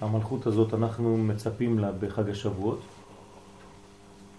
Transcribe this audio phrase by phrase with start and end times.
[0.00, 2.80] המלכות הזאת אנחנו מצפים לה בחג השבועות,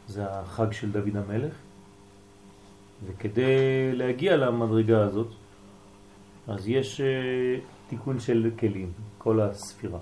[0.08, 1.54] זה החג של דוד המלך,
[3.05, 5.27] וכדי להגיע למדרגה הזאת,
[6.48, 7.59] אז יש אה,
[7.90, 10.00] תיקון של כלים, כל הספירה.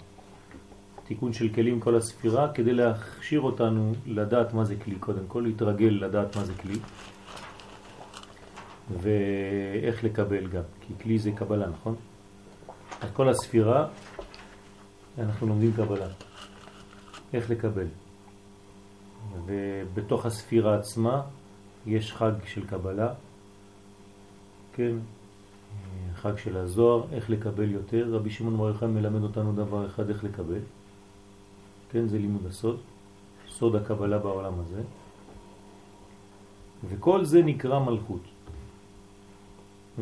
[1.07, 5.97] תיקון של כלים כל הספירה כדי להכשיר אותנו לדעת מה זה כלי, קודם כל להתרגל
[6.01, 6.79] לדעת מה זה כלי
[9.01, 11.95] ואיך לקבל גם, כי כלי זה קבלה, נכון?
[13.01, 13.87] אז כל הספירה
[15.19, 16.07] אנחנו לומדים קבלה,
[17.33, 17.87] איך לקבל.
[19.45, 21.21] ובתוך הספירה עצמה
[21.85, 23.13] יש חג של קבלה,
[24.73, 24.95] כן,
[26.15, 28.07] חג של הזוהר, איך לקבל יותר.
[28.11, 30.59] רבי שמעון בר מלמד אותנו דבר אחד, איך לקבל.
[31.91, 32.79] כן, זה לימוד הסוד,
[33.49, 34.81] סוד הקבלה בעולם הזה.
[36.89, 38.21] וכל זה נקרא מלכות.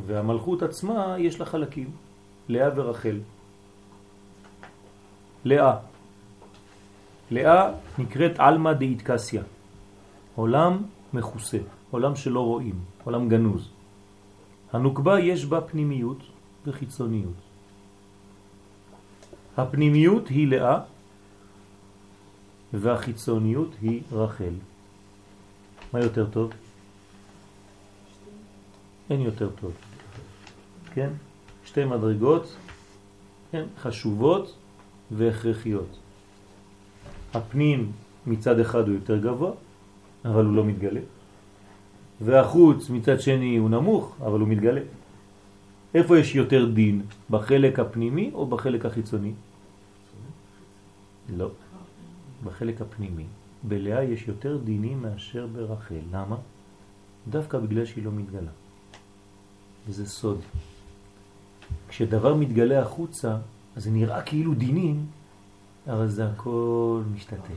[0.06, 1.92] והמלכות עצמה יש לה חלקים,
[2.50, 3.20] לאה ורחל.
[5.46, 5.76] לאה.
[7.32, 9.44] לאה נקראת אלמה דאיטקסיה,
[10.36, 11.58] עולם מחוסה,
[11.92, 13.70] עולם שלא רואים, עולם גנוז.
[14.74, 16.18] הנוקבה יש בה פנימיות
[16.68, 17.34] וחיצוניות.
[19.58, 20.80] הפנימיות היא לאה
[22.74, 24.54] והחיצוניות היא רחל.
[25.94, 26.52] מה יותר טוב?
[29.10, 29.72] אין יותר טוב.
[30.94, 31.10] כן?
[31.66, 32.56] שתי מדרגות,
[33.52, 33.66] כן?
[33.78, 34.56] חשובות
[35.12, 35.98] והכרחיות.
[37.34, 37.92] הפנים
[38.28, 39.52] מצד אחד הוא יותר גבוה,
[40.26, 41.02] אבל הוא לא מתגלה.
[42.22, 44.82] והחוץ מצד שני הוא נמוך, אבל הוא מתגלה.
[45.96, 47.02] איפה יש יותר דין?
[47.30, 49.34] בחלק הפנימי או בחלק החיצוני?
[51.38, 51.50] לא,
[52.44, 53.26] בחלק הפנימי.
[53.64, 56.04] בלאה יש יותר דינים מאשר ברחל.
[56.12, 56.36] למה?
[57.28, 58.52] דווקא בגלל שהיא לא מתגלה.
[59.88, 60.40] וזה סוד.
[61.90, 63.38] כשדבר מתגלה החוצה,
[63.76, 65.06] אז זה נראה כאילו דינים,
[65.88, 67.56] אבל זה הכל משתתק.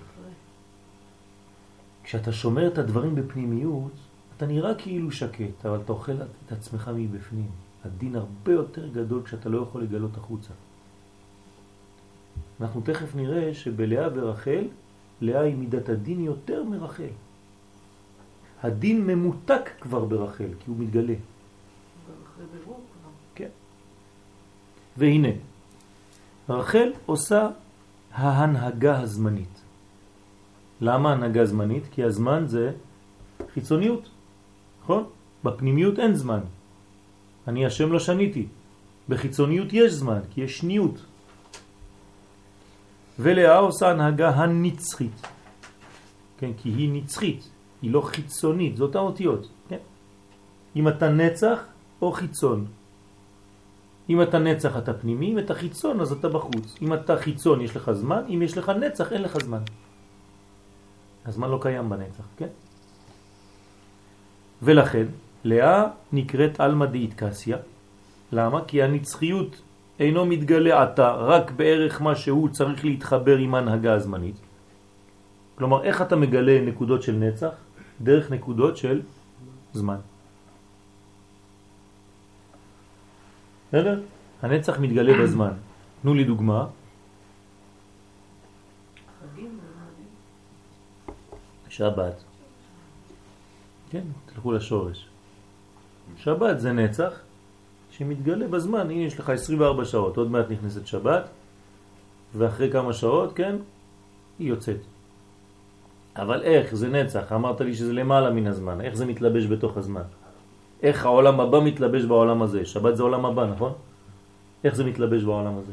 [2.05, 3.93] כשאתה שומר את הדברים בפנימיות,
[4.37, 7.51] אתה נראה כאילו שקט, אבל אתה אוכל את עצמך מבפנים.
[7.85, 10.53] הדין הרבה יותר גדול כשאתה לא יכול לגלות החוצה.
[12.61, 14.65] אנחנו תכף נראה שבלאה ורחל,
[15.21, 17.13] לאה היא מידת הדין יותר מרחל.
[18.63, 21.15] הדין ממותק כבר ברחל, כי הוא מתגלה.
[23.35, 23.49] כן.
[24.97, 25.29] והנה,
[26.49, 27.49] רחל עושה
[28.13, 29.63] ההנהגה הזמנית.
[30.81, 31.85] למה הנהגה זמנית?
[31.91, 32.73] כי הזמן זה
[33.55, 34.09] חיצוניות.
[34.83, 35.05] נכון?
[35.45, 36.41] בפנימיות אין זמן.
[37.49, 38.47] אני השם לא שניתי.
[39.09, 41.05] בחיצוניות יש זמן, כי יש שניות.
[43.19, 45.27] ולאה עושה הנהגה הנצחית.
[46.39, 47.49] כן, כי היא נצחית,
[47.83, 49.49] היא לא חיצונית, זאת האותיות.
[49.69, 49.79] כן?
[50.77, 51.59] אם אתה נצח
[52.03, 52.67] או חיצון.
[54.09, 56.77] אם אתה נצח אתה פנימי, אם אתה חיצון אז אתה בחוץ.
[56.83, 59.63] אם אתה חיצון יש לך זמן, אם יש לך נצח אין לך זמן.
[61.27, 62.49] הזמן לא קיים בנצח, כן?
[64.63, 65.05] ולכן
[65.45, 67.57] לאה נקראת אלמא דאיטקסיה.
[68.33, 68.65] למה?
[68.65, 69.63] כי הנצחיות
[70.01, 74.37] אינו מתגלה עתה רק בערך מה שהוא צריך להתחבר עם הנהגה הזמנית.
[75.55, 77.51] כלומר, איך אתה מגלה נקודות של נצח?
[78.01, 79.03] דרך נקודות של
[79.73, 79.97] זמן.
[83.69, 84.01] בסדר?
[84.43, 85.53] הנצח מתגלה בזמן.
[86.03, 86.67] תנו לי דוגמה.
[91.69, 92.25] שבת.
[93.91, 95.09] כן, תלכו לשורש.
[96.17, 97.13] שבת זה נצח
[97.91, 101.29] שמתגלה בזמן, הנה יש לך 24 שעות, עוד מעט נכנסת שבת,
[102.35, 103.57] ואחרי כמה שעות, כן,
[104.39, 104.81] היא יוצאת.
[106.17, 107.33] אבל איך זה נצח?
[107.33, 110.09] אמרת לי שזה למעלה מן הזמן, איך זה מתלבש בתוך הזמן?
[110.83, 112.67] איך העולם הבא מתלבש בעולם הזה?
[112.67, 113.73] שבת זה עולם הבא, נכון?
[114.65, 115.73] איך זה מתלבש בעולם הזה?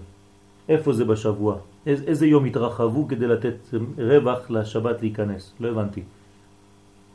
[0.69, 1.57] איפה זה בשבוע?
[1.85, 3.55] איזה, איזה יום התרחבו כדי לתת
[3.97, 5.53] רווח לשבת להיכנס?
[5.59, 6.03] לא הבנתי.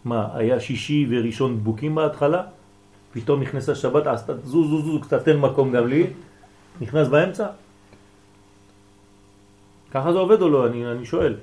[0.04, 2.42] מה, היה שישי וראשון דבוקים בהתחלה?
[3.12, 6.06] פתאום נכנסה שבת, עשתה זו זו זו, קצת תן מקום גם לי,
[6.80, 7.46] נכנס באמצע?
[9.90, 10.66] ככה זה עובד או לא?
[10.66, 11.34] אני, אני שואל.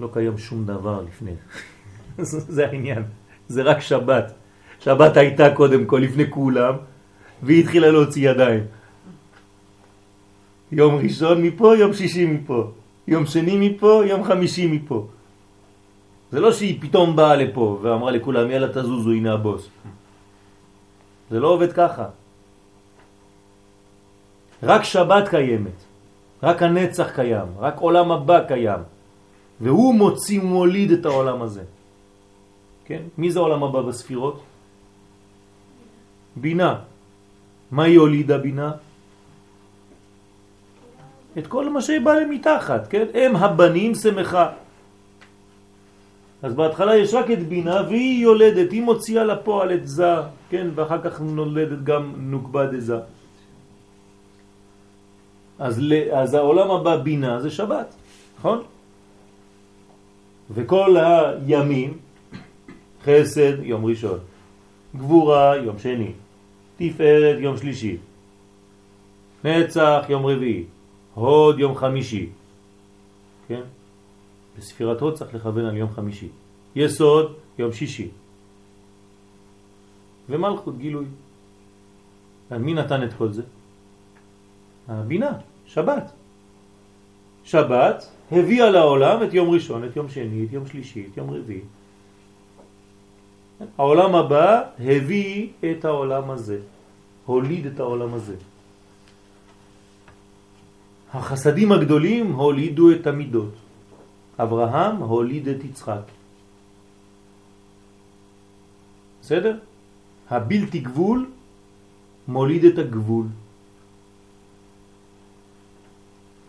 [0.00, 1.34] לא קיים שום דבר לפני.
[2.56, 3.02] זה העניין.
[3.50, 4.32] זה רק שבת.
[4.80, 6.74] שבת הייתה קודם כל לפני כולם,
[7.42, 8.64] והיא התחילה להוציא ידיים.
[10.72, 12.70] יום ראשון מפה, יום שישי מפה.
[13.10, 15.06] יום שני מפה, יום חמישי מפה.
[16.30, 19.66] זה לא שהיא פתאום באה לפה ואמרה לכולם יאללה תזוזו הנה הבוס.
[21.30, 22.06] זה לא עובד ככה.
[24.62, 25.78] רק שבת קיימת,
[26.42, 28.82] רק הנצח קיים, רק עולם הבא קיים,
[29.60, 31.79] והוא מוציא ומוליד את העולם הזה.
[32.90, 33.02] כן?
[33.18, 34.42] מי זה עולם הבא בספירות?
[36.36, 36.82] בינה.
[37.70, 38.70] מה היא הולידה בינה?
[41.38, 43.06] את כל מה שבא למתחת, כן?
[43.14, 44.46] הם הבנים שמחה.
[46.42, 50.74] אז בהתחלה יש רק את בינה והיא יולדת, היא מוציאה לפועל את זה, כן?
[50.74, 53.06] ואחר כך נולדת גם נוקבה דזה.
[55.62, 55.74] אז,
[56.10, 57.94] אז העולם הבא בינה זה שבת,
[58.38, 58.58] נכון?
[60.50, 62.09] וכל הימים,
[63.04, 64.18] חסד יום ראשון,
[64.96, 66.12] גבורה יום שני,
[66.76, 67.96] תפארת יום שלישי,
[69.44, 70.64] נצח יום רביעי,
[71.14, 72.28] הוד יום חמישי,
[73.48, 73.60] כן?
[74.58, 76.28] בספירת הוד צריך לכוון על יום חמישי.
[76.76, 78.08] יסוד יום שישי.
[80.28, 81.04] ומלכות גילוי.
[82.50, 83.42] מי נתן את כל זה?
[84.88, 85.32] הבינה,
[85.66, 86.12] שבת.
[87.44, 91.60] שבת הביאה לעולם את יום ראשון, את יום שני, את יום שלישי, את יום רביעי.
[93.78, 96.58] העולם הבא הביא את העולם הזה,
[97.26, 98.36] הוליד את העולם הזה.
[101.12, 103.54] החסדים הגדולים הולידו את המידות.
[104.38, 106.04] אברהם הוליד את יצחק.
[109.22, 109.58] בסדר?
[110.30, 111.30] הבלתי גבול
[112.28, 113.26] מוליד את הגבול.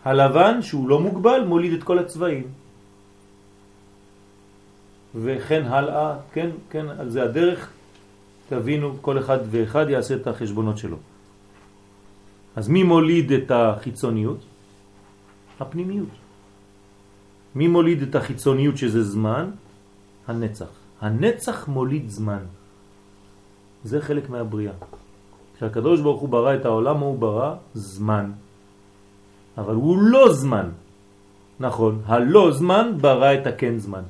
[0.04, 2.61] הלבן שהוא לא מוגבל מוליד את כל הצבעים.
[5.14, 7.70] וכן הלאה, כן, כן, על זה הדרך,
[8.48, 10.96] תבינו, כל אחד ואחד יעשה את החשבונות שלו.
[12.56, 14.38] אז מי מוליד את החיצוניות?
[15.60, 16.08] הפנימיות.
[17.54, 19.50] מי מוליד את החיצוניות שזה זמן?
[20.28, 20.70] הנצח.
[21.00, 22.44] הנצח מוליד זמן.
[23.84, 24.72] זה חלק מהבריאה.
[25.56, 28.32] כשהקדוש ברוך הוא ברא את העולם, הוא ברא זמן.
[29.58, 30.68] אבל הוא לא זמן.
[31.60, 34.02] נכון, הלא זמן ברא את הכן זמן.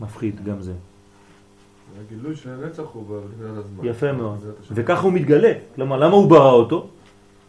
[0.00, 0.72] מפחיד גם זה.
[2.00, 3.84] הגילוי של הנצח הוא בבחינת הזמן.
[3.84, 4.38] יפה מאוד.
[4.70, 5.52] וככה הוא מתגלה.
[5.74, 6.88] כלומר, למה הוא ברא אותו?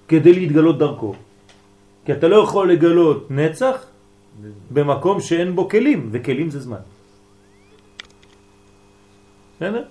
[0.07, 1.13] כדי להתגלות דרכו.
[2.05, 3.85] כי אתה לא יכול לגלות נצח
[4.71, 6.83] במקום שאין בו כלים, וכלים זה זמן.
[9.55, 9.83] בסדר?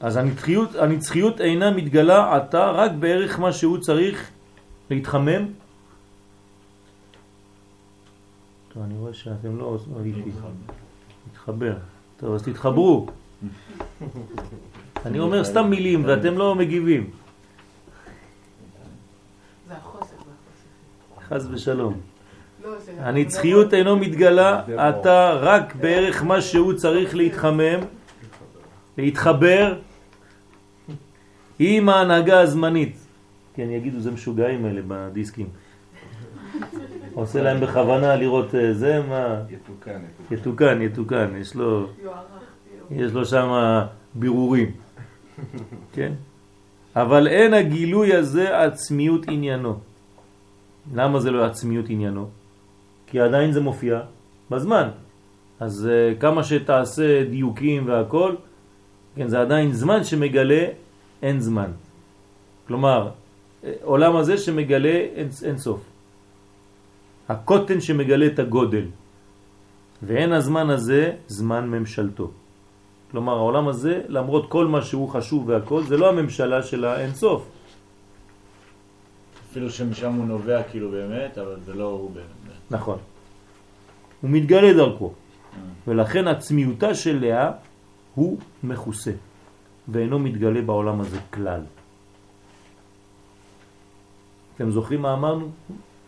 [0.00, 4.30] אז הנצחיות, הנצחיות אינה מתגלה עתה רק בערך מה שהוא צריך
[4.90, 5.61] להתחמם.
[8.74, 10.30] טוב, אני רואה שאתם לא איתי.
[11.30, 11.76] מתחבר.
[12.16, 13.06] טוב, אז תתחברו.
[15.06, 17.10] אני אומר סתם מילים ואתם לא מגיבים.
[21.28, 22.00] חז ושלום.
[22.64, 27.80] לא, הנצחיות אינו מתגלה, אתה רק בערך מה שהוא צריך להתחמם,
[28.98, 29.78] להתחבר
[31.58, 32.96] עם ההנהגה הזמנית.
[33.54, 35.46] כן, יגידו זה משוגעים האלה בדיסקים.
[37.14, 39.42] עושה להם בכוונה לראות אה, זה, מה...
[39.50, 40.00] יתוקן,
[40.30, 40.82] יתוקן.
[40.82, 41.86] יתוקן, יש לו...
[42.90, 43.48] יש לו שם
[44.14, 44.70] בירורים.
[45.94, 46.12] כן?
[46.96, 49.78] אבל אין הגילוי הזה עצמיות עניינו.
[50.94, 52.28] למה זה לא עצמיות עניינו?
[53.06, 54.00] כי עדיין זה מופיע
[54.50, 54.88] בזמן.
[55.60, 58.34] אז uh, כמה שתעשה דיוקים והכל,
[59.16, 60.64] כן, זה עדיין זמן שמגלה
[61.22, 61.70] אין זמן.
[62.66, 63.10] כלומר,
[63.64, 65.80] אה, עולם הזה שמגלה אין, אין סוף.
[67.32, 68.86] הקוטן שמגלה את הגודל.
[70.02, 72.30] ואין הזמן הזה זמן ממשלתו.
[73.10, 77.40] כלומר, העולם הזה, למרות כל מה שהוא חשוב והכל, זה לא הממשלה של האין סוף.
[79.50, 82.56] אפילו שמשם הוא נובע כאילו באמת, אבל זה לא הוא באמת.
[82.70, 82.98] נכון.
[84.20, 85.08] הוא מתגלה דרכו.
[85.08, 85.60] אה.
[85.88, 87.50] ולכן עצמיותה של לאה
[88.14, 89.12] הוא מכוסה,
[89.88, 91.62] ואינו מתגלה בעולם הזה כלל.
[94.56, 95.50] אתם זוכרים מה אמרנו?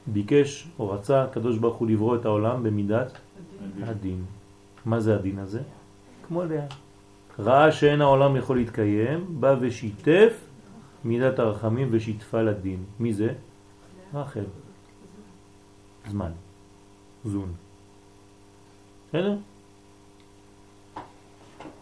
[0.06, 3.12] ביקש או רצה הקדוש ברוך הוא לברוא את העולם במידת
[3.60, 3.84] הדין.
[3.84, 4.24] הדין.
[4.84, 5.60] מה זה הדין הזה?
[6.26, 6.66] כמו לאה.
[7.38, 10.32] ראה שאין העולם יכול להתקיים, בא ושיתף
[11.04, 12.84] מידת הרחמים ושיתפה לדין.
[13.00, 13.34] מי זה?
[14.14, 14.44] רחל.
[16.10, 16.30] זמן.
[17.24, 17.52] זון.
[19.08, 19.36] בסדר?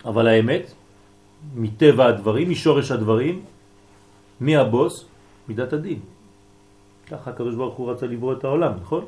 [0.05, 0.73] אבל האמת,
[1.55, 3.45] מטבע הדברים, משורש הדברים,
[4.41, 5.05] מי הבוס?
[5.49, 5.99] מידת הדין.
[7.11, 9.04] ככה הקדוש ברוך הוא רצה לברוא את העולם, נכון?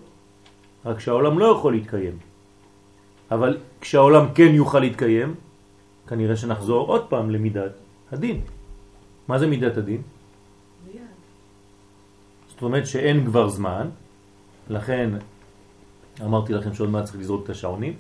[0.85, 2.19] רק שהעולם לא יכול להתקיים.
[3.31, 5.35] אבל כשהעולם כן יוכל להתקיים,
[6.07, 7.73] כנראה שנחזור עוד פעם למידת
[8.13, 8.41] הדין.
[9.29, 10.03] מה זה מידת הדין?
[12.49, 13.89] זאת אומרת שאין כבר זמן,
[14.71, 15.11] לכן
[16.25, 17.95] אמרתי לכם שעוד מעט צריך לזרוק את השעונים,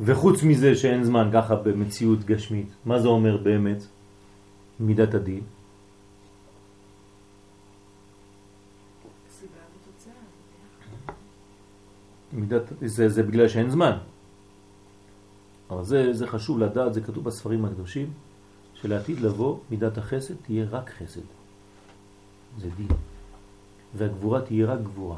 [0.00, 3.82] וחוץ מזה שאין זמן ככה במציאות גשמית, מה זה אומר באמת
[4.80, 5.42] מידת הדין?
[12.32, 13.98] מידת, זה, זה בגלל שאין זמן.
[15.70, 18.10] אבל זה, זה חשוב לדעת, זה כתוב בספרים הקדושים,
[18.74, 21.26] שלעתיד לבוא מידת החסד תהיה רק חסד.
[22.58, 22.88] זה דין.
[23.94, 25.16] והגבורה תהיה רק גבורה.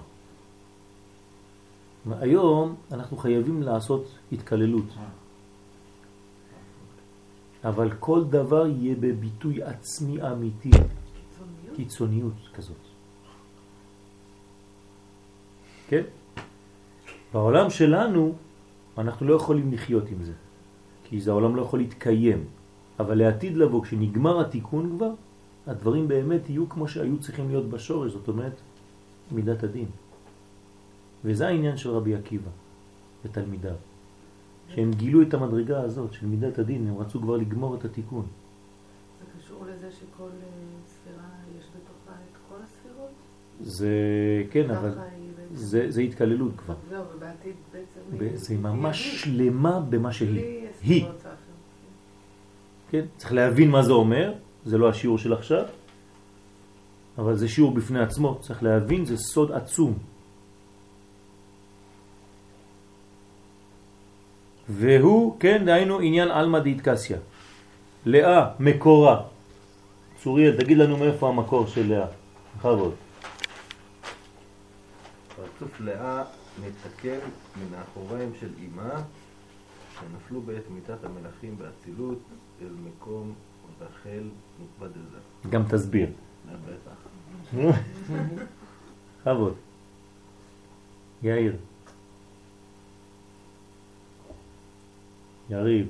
[2.10, 4.86] היום אנחנו חייבים לעשות התקללות.
[7.64, 11.76] אבל כל דבר יהיה בביטוי עצמי אמיתי, קיצוניות.
[11.76, 12.76] קיצוניות כזאת.
[15.88, 16.02] כן?
[17.32, 18.34] בעולם שלנו
[18.98, 20.32] אנחנו לא יכולים לחיות עם זה,
[21.04, 22.44] כי זה העולם לא יכול להתקיים,
[23.00, 25.10] אבל לעתיד לבוא, כשנגמר התיקון כבר,
[25.66, 28.60] הדברים באמת יהיו כמו שהיו צריכים להיות בשורש, זאת אומרת
[29.32, 29.86] מידת הדין.
[31.24, 32.50] וזה העניין של רבי עקיבא
[33.24, 33.74] ותלמידיו,
[34.68, 38.26] שהם גילו את המדרגה הזאת של מידת הדין, הם רצו כבר לגמור את התיקון.
[39.20, 40.48] זה קשור לזה שכל אה,
[40.86, 42.79] ספירה יש בתוכה את כל הספירות?
[43.60, 43.88] זה,
[44.50, 44.94] כן, אבל.
[45.52, 46.74] זה, זה התקללות כבר.
[46.88, 48.36] זהו, ובעתיד בעצם...
[48.36, 50.66] זה ממש שלמה במה שהיא.
[50.82, 51.04] היא.
[51.04, 51.24] האחרות.
[52.90, 53.04] כן?
[53.16, 54.32] צריך להבין מה זה אומר,
[54.64, 55.64] זה לא השיעור של עכשיו,
[57.18, 59.94] אבל זה שיעור בפני עצמו, צריך להבין, זה סוד עצום.
[64.68, 67.18] והוא, כן, דהיינו עניין אלמא דאיטקסיה.
[68.06, 69.22] לאה, מקורה.
[70.22, 72.06] צוריאל, תגיד לנו מאיפה המקור של לאה.
[72.58, 73.09] בכבוד.
[75.60, 76.24] פרצוף לאה
[76.60, 77.18] מתקן
[77.56, 79.02] מן האחוריים של אמה
[79.94, 82.18] שנפלו בעת מיתת המלאכים באצילות
[82.62, 83.34] אל מקום
[83.80, 84.28] רחל
[84.62, 85.18] מתבדזה.
[85.50, 86.10] גם תסביר.
[86.46, 86.96] בטח.
[89.22, 89.54] בכבוד.
[91.22, 91.56] יאיר.
[95.50, 95.88] יריב.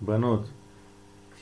[0.00, 0.40] בנות.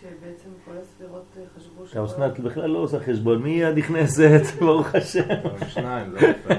[0.02, 4.40] כשבעצם כל הספירות אה, חשבו אתה אסנת בכלל לא עושה חשבון, מי את נכנסת?
[4.60, 5.20] ברוך השם.
[5.44, 6.58] אבל שניים, זה לא.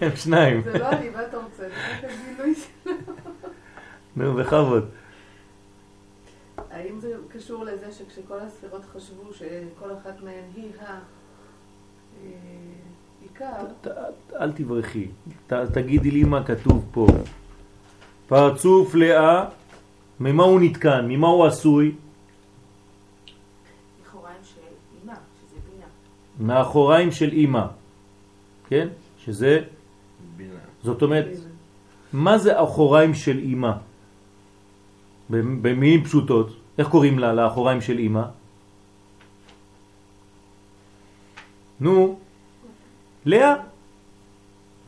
[0.00, 0.62] הם שניים.
[0.62, 1.56] זה לא אני, מה אתה רוצה?
[1.56, 2.90] זה רק הגילוי של...
[4.16, 4.88] נו, בכבוד.
[6.70, 10.70] האם זה קשור לזה שכשכל הספירות חשבו שכל אחת מהן היא
[13.82, 15.08] ת- ת- אל תברכי.
[15.46, 17.06] תגידי לי מה כתוב פה.
[18.28, 19.44] פרצוף לאה,
[20.20, 21.06] ממה הוא נתקן?
[21.08, 21.94] ממה הוא עשוי?
[24.02, 24.60] לכאוריים של
[25.02, 25.86] אימה, שזה בינה.
[26.40, 27.64] מהאחוריים של אימא.
[28.68, 28.88] כן?
[29.24, 29.60] שזה,
[30.36, 30.54] בינה.
[30.82, 31.26] זאת אומרת,
[32.12, 33.72] מה זה אחוריים של אימא?
[35.30, 38.22] במילים פשוטות, איך קוראים לה, לאחוריים של אימא?
[41.80, 42.18] נו,
[43.26, 43.54] לאה.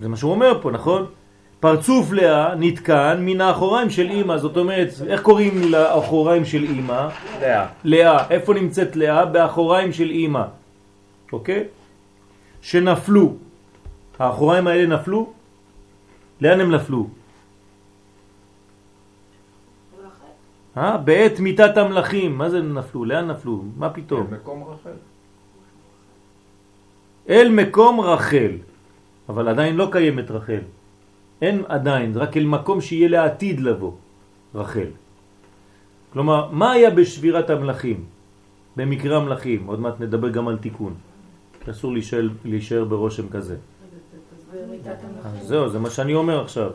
[0.00, 1.06] זה מה שהוא אומר פה, נכון?
[1.60, 7.08] פרצוף לאה נתקן מן האחוריים של אימא, זאת אומרת, איך קוראים לאחוריים של אימא?
[7.40, 7.66] לאה.
[7.84, 8.28] לאה.
[8.30, 9.24] איפה נמצאת לאה?
[9.24, 10.61] באחוריים של אימא.
[11.32, 11.64] אוקיי?
[12.62, 13.36] שנפלו.
[14.18, 15.32] האחוריים האלה נפלו?
[16.40, 17.08] לאן הם נפלו?
[20.76, 20.96] אה?
[20.96, 22.38] בעת מיטת המלאכים.
[22.38, 23.04] מה זה נפלו?
[23.04, 23.64] לאן נפלו?
[23.76, 24.26] מה פתאום?
[24.30, 24.98] מקום רחל.
[27.28, 28.52] אל מקום רחל.
[29.28, 30.62] אבל עדיין לא קיימת רחל.
[31.42, 33.92] אין עדיין, רק אל מקום שיהיה לעתיד לבוא
[34.54, 34.90] רחל.
[36.12, 38.04] כלומר, מה היה בשבירת המלאכים?
[38.76, 40.94] במקרה המלאכים, עוד מעט נדבר גם על תיקון.
[41.64, 43.56] כי אסור להישאר, להישאר ברושם כזה.
[45.42, 46.70] זהו, זה מה שאני אומר עכשיו.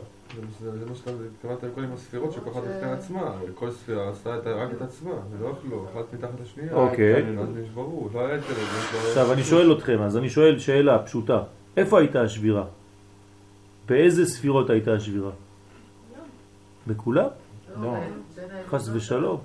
[0.62, 4.46] זה מה- שאתה התכוונת קודם עם הספירות, שכל אחת בפני עצמה, כל ספירה עשתה את-
[4.46, 6.74] רק את עצמה, ולא אכלו, אחת מתחת לשנייה.
[6.74, 7.38] אוקיי.
[7.38, 9.08] אז נשברו, לא היה יותר את זה.
[9.08, 11.42] עכשיו אני שואל אתכם, אז אני שואל שאלה פשוטה.
[11.76, 12.64] איפה הייתה השבירה?
[13.88, 15.30] באיזה ספירות הייתה השבירה?
[16.86, 17.26] בכולם?
[17.82, 17.94] לא.
[18.68, 19.40] חס ושלום.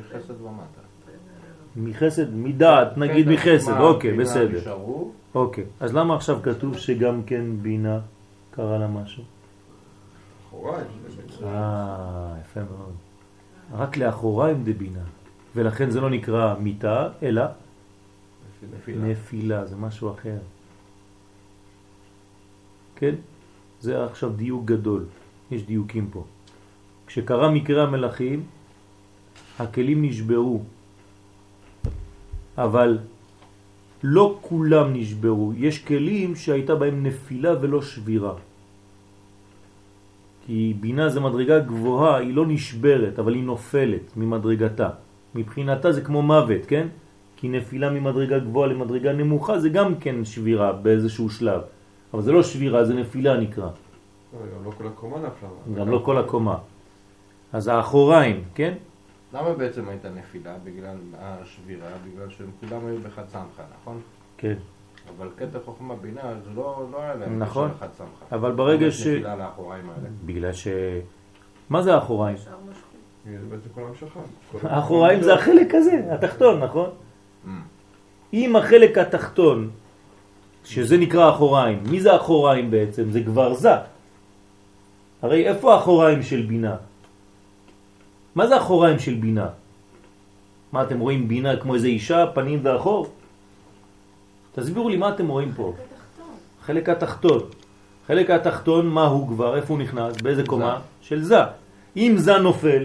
[0.00, 0.80] מחסד ומטה.
[1.76, 4.76] מחסד, מדעת, נגיד כן, מחסד, מה, אוקיי, בינה בסדר.
[5.34, 7.98] אוקיי, אז למה עכשיו כתוב שגם כן בינה
[8.50, 9.22] קרה לה משהו?
[11.44, 12.94] אה, יפה מאוד.
[13.72, 15.04] רק לאחוריים דבינה.
[15.56, 17.42] ולכן זה לא נקרא מיטה, אלא
[18.76, 19.04] נפילה.
[19.04, 20.38] נפילה, זה משהו אחר.
[22.96, 23.14] כן?
[23.80, 25.04] זה עכשיו דיוק גדול,
[25.50, 26.24] יש דיוקים פה.
[27.06, 28.44] כשקרה מקרה המלאכים,
[29.58, 30.62] הכלים נשברו,
[32.58, 32.98] אבל
[34.02, 38.34] לא כולם נשברו, יש כלים שהייתה בהם נפילה ולא שבירה.
[40.46, 44.90] כי בינה זה מדרגה גבוהה, היא לא נשברת, אבל היא נופלת ממדרגתה.
[45.34, 46.86] מבחינתה זה כמו מוות, כן?
[47.36, 51.60] כי נפילה ממדרגה גבוהה למדרגה נמוכה זה גם כן שבירה באיזשהו שלב.
[52.14, 53.68] אבל זה לא שבירה, זה נפילה נקרא.
[54.34, 55.48] גם לא כל הקומה נפלה.
[55.74, 56.56] גם לא כל הקומה.
[57.52, 58.74] אז האחוריים, כן?
[59.34, 60.54] למה בעצם הייתה נפילה?
[60.64, 64.00] בגלל השבירה, בגלל שהם כולם היו בחד סמכה, נכון?
[64.38, 64.54] כן.
[65.16, 67.70] אבל קטע חוכמה בינה, זה לא, לא היה להם נכון.
[67.70, 68.36] לחד סמכה.
[68.36, 69.06] אבל ברגע יש ש...
[69.06, 70.08] נפילה לאחוריים האלה.
[70.26, 70.50] בגלל
[71.70, 72.36] מה זה האחוריים?
[74.62, 76.90] האחוריים זה החלק הזה, התחתון, נכון?
[76.90, 77.48] Mm.
[78.32, 79.70] אם החלק התחתון,
[80.64, 83.10] שזה נקרא אחוריים, מי זה אחוריים בעצם?
[83.10, 83.70] זה כבר זה.
[85.22, 86.76] הרי איפה האחוריים של בינה?
[88.34, 89.46] מה זה אחוריים של בינה?
[90.72, 93.06] מה אתם רואים בינה כמו איזה אישה, פנים ואחור?
[94.54, 95.72] תסבירו לי מה אתם רואים פה.
[95.72, 96.34] בתחתון.
[96.66, 97.40] חלק התחתון.
[98.06, 99.56] חלק התחתון, מה הוא כבר?
[99.56, 100.20] איפה הוא נכנס?
[100.22, 100.80] באיזה קומה?
[101.00, 101.40] של זה.
[101.96, 102.84] אם זה נופל,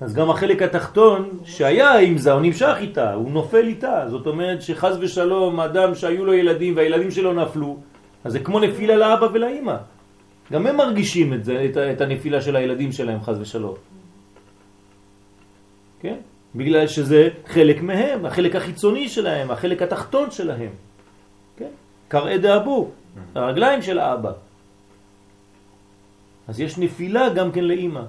[0.00, 4.04] אז גם החלק התחתון שהיה עם זה, הוא נמשך איתה, הוא נופל איתה.
[4.08, 7.76] זאת אומרת שחז ושלום, אדם שהיו לו ילדים והילדים שלו נפלו,
[8.24, 9.76] אז זה כמו נפילה לאבא ולאמא.
[10.52, 13.74] גם הם מרגישים את זה, את, את הנפילה של הילדים שלהם, חז ושלום.
[16.00, 16.16] כן?
[16.54, 20.72] בגלל שזה חלק מהם, החלק החיצוני שלהם, החלק התחתון שלהם.
[21.56, 21.70] כן?
[22.08, 22.90] קרעי דאבו,
[23.34, 24.32] הרגליים של האבא.
[26.48, 28.02] אז יש נפילה גם כן לאימא.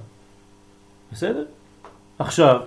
[1.12, 1.46] בסדר?
[2.20, 2.62] עכשיו,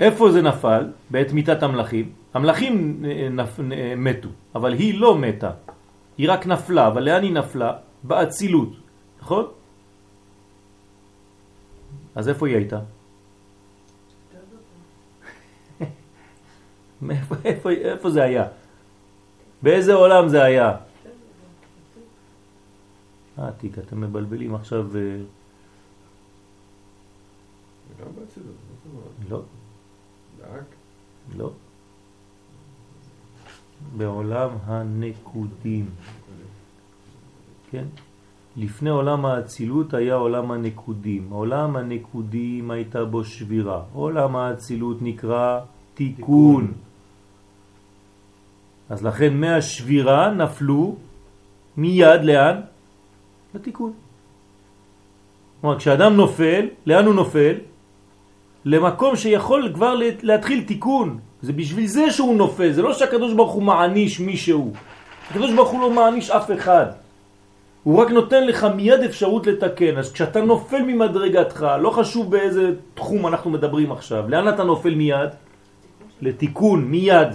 [0.00, 0.84] איפה זה נפל?
[1.10, 2.15] בעת מיטת המלאכים.
[2.36, 3.60] המלאכים אה, נפ...
[3.60, 5.50] אה, מתו, אבל היא לא מתה.
[6.18, 7.72] היא רק נפלה, אבל לאן היא נפלה?
[8.02, 8.72] באצילות,
[9.20, 9.44] נכון?
[12.14, 12.80] אז איפה היא הייתה?
[17.02, 18.44] מאיפה, איפה, איפה זה היה?
[19.62, 20.76] באיזה עולם זה היה?
[23.36, 24.86] העתיק, אתם מבלבלים עכשיו...
[24.96, 25.00] אה?
[29.28, 29.42] לא?
[31.36, 31.50] לא.
[33.96, 35.86] בעולם הנקודים.
[37.70, 37.84] כן?
[38.56, 41.26] לפני עולם האצילות היה עולם הנקודים.
[41.30, 43.82] עולם הנקודים הייתה בו שבירה.
[43.92, 45.60] עולם האצילות נקרא
[45.94, 46.72] תיקון.
[48.88, 50.96] אז לכן מהשבירה נפלו
[51.76, 52.60] מיד לאן?
[53.54, 53.92] לתיקון.
[55.60, 57.54] כלומר, כשאדם נופל, לאן הוא נופל?
[58.64, 61.18] למקום שיכול כבר להתחיל תיקון.
[61.46, 64.72] זה בשביל זה שהוא נופל, זה לא שהקדוש ברוך הוא מעניש מישהו.
[65.30, 66.86] הקדוש ברוך הוא לא מעניש אף אחד.
[67.82, 69.94] הוא רק נותן לך מיד אפשרות לתקן.
[69.98, 75.30] אז כשאתה נופל ממדרגתך, לא חשוב באיזה תחום אנחנו מדברים עכשיו, לאן אתה נופל מיד?
[76.22, 77.28] לתיקון, מיד.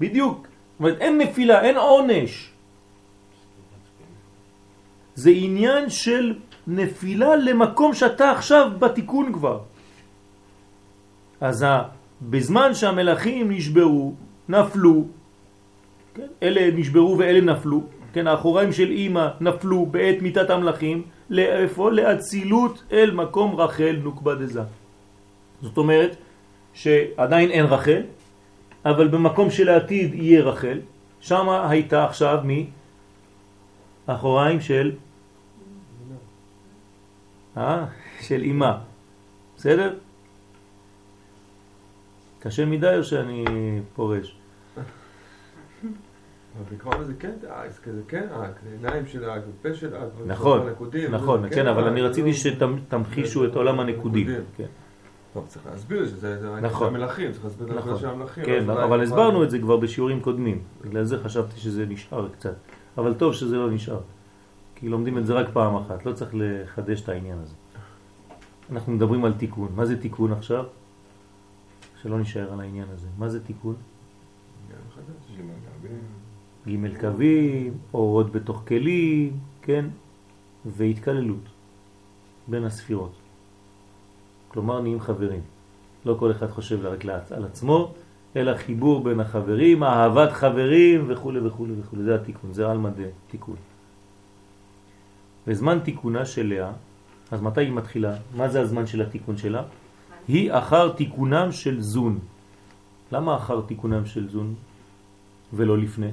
[0.00, 0.38] בדיוק.
[0.42, 2.50] זאת אומרת, אין נפילה, אין עונש.
[5.14, 6.34] זה עניין של
[6.66, 9.69] נפילה למקום שאתה עכשיו בתיקון כבר.
[11.40, 11.66] אז
[12.22, 14.14] בזמן שהמלאכים נשברו,
[14.48, 15.04] נפלו,
[16.14, 16.26] כן?
[16.42, 18.26] אלה נשברו ואלה נפלו, כן?
[18.26, 21.90] האחוריים של אימא נפלו בעת מיטת המלאכים, לאיפה?
[21.90, 24.62] לאצילות אל מקום רחל נוקבה דזה.
[25.62, 26.16] זאת אומרת
[26.74, 28.02] שעדיין אין רחל,
[28.84, 30.78] אבל במקום של העתיד יהיה רחל,
[31.20, 32.66] שם הייתה עכשיו מי?
[34.06, 34.92] אחוריים של
[37.56, 37.84] אה?
[38.20, 38.78] של אימה.
[39.56, 39.94] בסדר?
[42.40, 43.44] קשה מדי או שאני
[43.94, 44.36] פורש?
[46.84, 50.12] אבל זה כן זה כן אקס, זה עיניים של אקס, ופה של אקס.
[50.26, 50.60] נכון,
[51.10, 52.34] נכון, זה כן, אבל אקס, אני זה רציתי לא-
[52.88, 54.26] שתמחישו את עולם הנקודים.
[54.28, 54.44] נקודים.
[54.56, 54.66] כן.
[55.34, 56.86] טוב, צריך להסביר שזה זה נכון.
[56.86, 57.82] המלאכים, צריך להסביר את נכון.
[57.82, 58.44] הנקודה של המלאכים.
[58.44, 60.62] כן, אולי אבל הסברנו את זה כבר בשיעורים קודמים.
[60.84, 62.54] בגלל זה חשבתי שזה נשאר קצת.
[62.98, 64.00] אבל טוב שזה לא נשאר.
[64.74, 67.54] כי לומדים את זה רק פעם אחת, לא צריך לחדש את העניין הזה.
[68.72, 69.68] אנחנו מדברים על תיקון.
[69.76, 70.64] מה זה תיקון עכשיו?
[72.02, 73.08] שלא נשאר על העניין הזה.
[73.18, 73.74] מה זה תיקון?
[76.68, 79.84] ג' קווים, אורות בתוך כלים, כן?
[80.66, 81.48] והתקללות
[82.48, 83.12] בין הספירות.
[84.48, 85.40] כלומר נהיים חברים.
[86.04, 87.94] לא כל אחד חושב רק על עצמו,
[88.36, 91.96] אלא חיבור בין החברים, אהבת חברים וכו' וכו' וכו'.
[92.04, 93.56] זה התיקון, זה על מדי תיקון.
[95.46, 96.72] בזמן תיקונה של לאה,
[97.30, 98.16] אז מתי היא מתחילה?
[98.36, 99.62] מה זה הזמן של התיקון שלה?
[100.30, 102.18] היא אחר תיקונם של זון.
[103.12, 104.54] למה אחר תיקונם של זון
[105.52, 106.10] ולא לפני?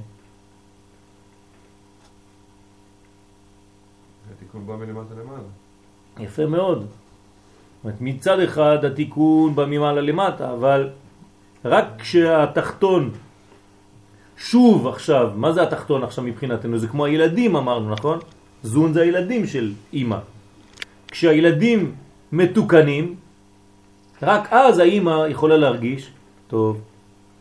[4.34, 5.50] התיקון בא מלמטה למעלה.
[6.20, 6.88] יפה מאוד.
[7.84, 10.90] אומרת, מצד אחד התיקון בא ממעלה למטה, אבל
[11.66, 13.12] רק כשהתחתון
[14.38, 16.78] שוב עכשיו, מה זה התחתון עכשיו מבחינתנו?
[16.78, 18.20] זה כמו הילדים אמרנו, נכון?
[18.64, 20.20] זון זה הילדים של אימא.
[21.08, 21.96] כשהילדים
[22.32, 23.16] מתוקנים,
[24.22, 26.12] רק אז האימא יכולה להרגיש
[26.48, 26.82] טוב.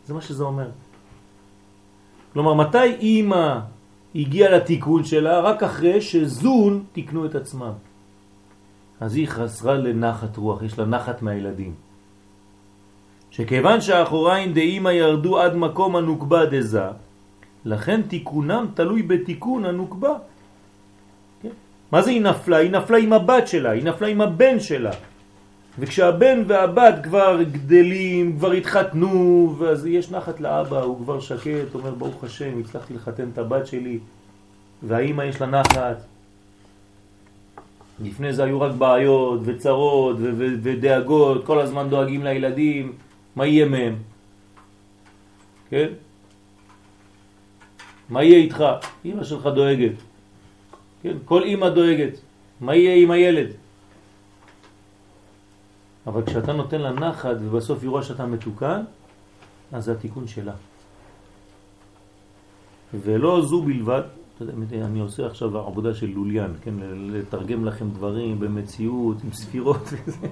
[0.05, 0.69] זה מה שזה אומר.
[2.33, 3.59] כלומר, מתי אימא
[4.15, 5.39] הגיעה לתיקון שלה?
[5.39, 7.73] רק אחרי שזון תיקנו את עצמם.
[8.99, 11.73] אז היא חסרה לנחת רוח, יש לה נחת מהילדים.
[13.31, 16.87] שכיוון שהאחוריים דאמא ירדו עד מקום הנוקבה דזה,
[17.65, 20.13] לכן תיקונם תלוי בתיקון הנוקבה.
[21.41, 21.53] כן?
[21.91, 22.57] מה זה היא נפלה?
[22.57, 24.91] היא נפלה עם הבת שלה, היא נפלה עם הבן שלה.
[25.79, 32.23] וכשהבן והבת כבר גדלים, כבר התחתנו, ואז יש נחת לאבא, הוא כבר שקט, אומר ברוך
[32.23, 33.99] השם, הצלחתי לחתן את הבת שלי,
[34.83, 35.97] והאימא יש לה נחת.
[38.03, 40.17] לפני זה היו רק בעיות וצרות
[40.61, 42.93] ודאגות, כל הזמן דואגים לילדים,
[43.35, 43.95] מה יהיה מהם?
[45.69, 45.87] כן?
[48.09, 48.63] מה יהיה איתך?
[49.05, 49.91] אמא שלך דואגת.
[51.03, 51.17] כן?
[51.25, 52.13] כל אמא דואגת.
[52.61, 53.47] מה יהיה עם הילד?
[56.07, 58.81] אבל כשאתה נותן לה נחת ובסוף היא רואה שאתה מתוקן,
[59.71, 60.53] אז זה התיקון שלה.
[62.93, 64.01] ולא זו בלבד,
[64.71, 70.27] אני עושה עכשיו עבודה של לוליאן, כן, לתרגם לכם דברים במציאות, עם ספירות וזה.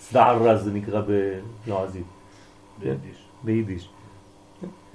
[0.00, 1.02] סדערה זה נקרא
[1.66, 2.06] בלועזית.
[2.78, 3.18] ביידיש.
[3.44, 3.88] ביידיש.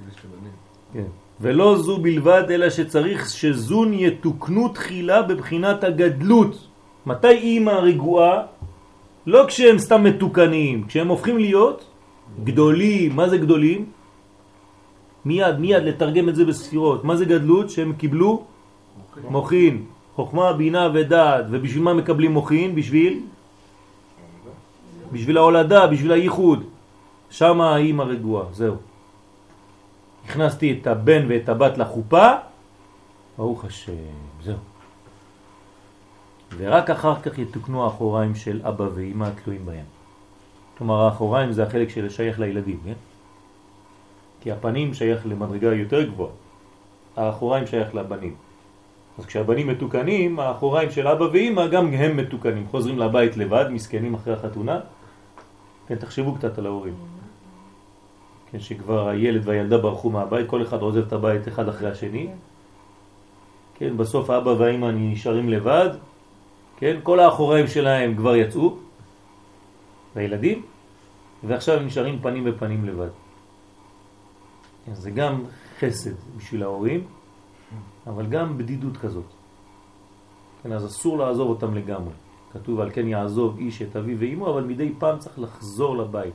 [0.05, 0.51] זה שבנים.
[0.93, 1.07] כן.
[1.41, 6.67] ולא זו בלבד, אלא שצריך שזון יתוקנו תחילה בבחינת הגדלות.
[7.05, 8.45] מתי אימא רגועה?
[9.25, 11.85] לא כשהם סתם מתוקנים, כשהם הופכים להיות
[12.43, 13.15] גדולים.
[13.15, 13.85] מה זה גדולים?
[15.25, 17.03] מיד, מיד לתרגם את זה בספירות.
[17.03, 17.69] מה זה גדלות?
[17.69, 18.43] שהם קיבלו
[19.29, 19.83] מוכין,
[20.15, 21.45] חוכמה, בינה ודעת.
[21.49, 22.75] ובשביל מה מקבלים מוכין?
[22.75, 23.19] בשביל?
[25.11, 26.63] בשביל ההולדה, בשביל הייחוד.
[27.29, 28.75] שם האימא רגועה, זהו.
[30.25, 32.27] הכנסתי את הבן ואת הבת לחופה,
[33.37, 33.93] ברוך השם,
[34.43, 34.68] זהו.
[36.57, 39.85] ורק אחר כך יתוקנו האחוריים של אבא ואמא התלויים בהם.
[40.77, 42.93] כלומר, האחוריים זה החלק של שייך לילדים, כן?
[44.41, 46.31] כי הפנים שייך למדרגה יותר גבוהה,
[47.17, 48.35] האחוריים שייך לבנים.
[49.19, 54.33] אז כשהבנים מתוקנים, האחוריים של אבא ואמא גם הם מתוקנים, חוזרים לבית לבד, מסכנים אחרי
[54.33, 54.79] החתונה.
[55.87, 56.93] כן, תחשבו קצת על ההורים.
[58.51, 62.27] כן, שכבר הילד והילדה ברחו מהבית, כל אחד עוזב את הבית אחד אחרי השני.
[63.75, 65.89] כן, בסוף האבא והאמא נשארים לבד,
[66.79, 68.77] כן, כל האחוריים שלהם כבר יצאו,
[70.15, 70.61] והילדים,
[71.43, 73.09] ועכשיו הם נשארים פנים בפנים לבד.
[74.85, 75.43] כן, זה גם
[75.79, 77.03] חסד בשביל ההורים,
[78.07, 79.25] אבל גם בדידות כזאת.
[80.63, 82.13] כן, אז אסור לעזוב אותם לגמרי.
[82.53, 86.33] כתוב על כן יעזוב איש את אביו ואימו, אבל מדי פעם צריך לחזור לבית.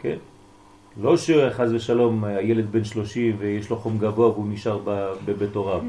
[0.00, 0.16] כן?
[1.00, 4.78] לא שחז ושלום הילד בן 30 ויש לו חום גבוה והוא נשאר
[5.24, 5.82] בבית הוריו,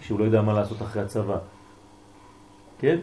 [0.00, 1.38] שהוא לא יודע מה לעשות אחרי הצבא,
[2.78, 2.98] כן?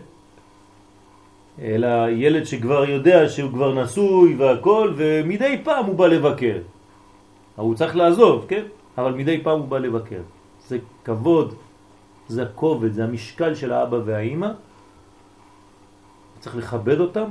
[1.61, 6.57] אלא ילד שכבר יודע שהוא כבר נשוי והכל, ומדי פעם הוא בא לבקר.
[7.55, 8.63] הוא צריך לעזוב, כן?
[8.97, 10.21] אבל מדי פעם הוא בא לבקר.
[10.67, 11.55] זה כבוד,
[12.27, 14.49] זה הכובד, זה המשקל של האבא והאימא.
[16.39, 17.29] צריך לכבד אותם,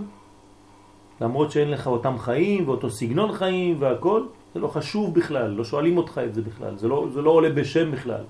[1.21, 4.23] למרות שאין לך אותם חיים ואותו סגנון חיים והכל,
[4.55, 7.51] זה לא חשוב בכלל, לא שואלים אותך את זה בכלל, זה לא, זה לא עולה
[7.51, 8.25] בשם בכלל.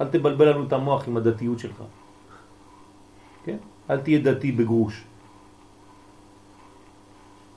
[0.00, 1.82] אל תבלבל לנו את המוח עם הדתיות שלך.
[3.44, 3.56] כן?
[3.90, 5.04] אל תהיה דתי בגרוש.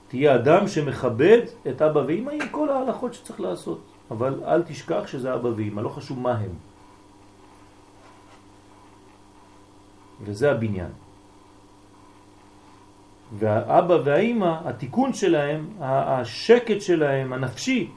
[0.07, 3.81] תהיה אדם שמכבד את אבא ואמא עם כל ההלכות שצריך לעשות.
[4.11, 6.53] אבל אל תשכח שזה אבא ואמא, לא חשוב מה הם.
[10.21, 10.91] וזה הבניין.
[13.39, 17.91] והאבא והאימא, התיקון שלהם, השקט שלהם, הנפשי,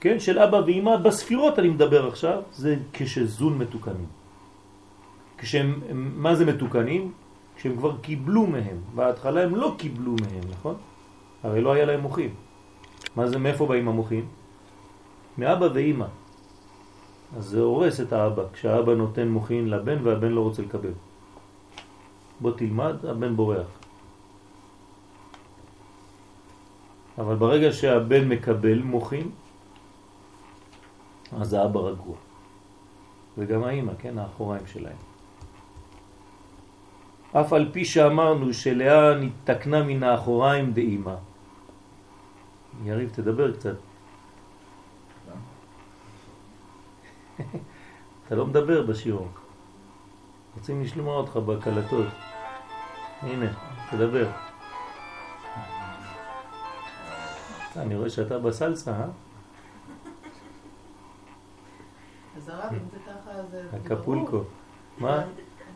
[0.00, 4.06] כן, של אבא ואימא, בספירות אני מדבר עכשיו, זה כשזון מתוקנים.
[5.38, 5.80] כשהם,
[6.16, 7.12] מה זה מתוקנים?
[7.56, 8.78] כשהם כבר קיבלו מהם.
[8.94, 10.74] בהתחלה הם לא קיבלו מהם, נכון?
[11.42, 12.30] הרי לא היה להם מוחים.
[13.16, 14.26] מה זה, מאיפה באים המוחים?
[15.38, 16.06] מאבא ואימא.
[17.36, 20.94] אז זה הורס את האבא, כשהאבא נותן מוחין לבן והבן לא רוצה לקבל.
[22.40, 23.66] בוא תלמד, הבן בורח.
[27.18, 29.30] אבל ברגע שהבן מקבל מוחין,
[31.32, 32.16] אז האבא רגוע.
[33.38, 34.96] וגם האמא, כן, האחוריים שלהם.
[37.32, 41.14] אף על פי שאמרנו שלאה נתקנה מן האחוריים דאמא.
[42.84, 43.74] יריב, תדבר קצת.
[48.26, 49.28] אתה לא מדבר בשיעור.
[50.56, 52.06] רוצים לשמוע אותך בקלטות.
[53.22, 53.46] הנה,
[53.90, 54.30] תדבר.
[57.76, 59.27] אני רואה שאתה בסלסה, אה?
[62.48, 63.84] אז הרב, אם זה ככה, זה ברור.
[63.84, 64.42] הקפולקו.
[64.98, 65.22] מה?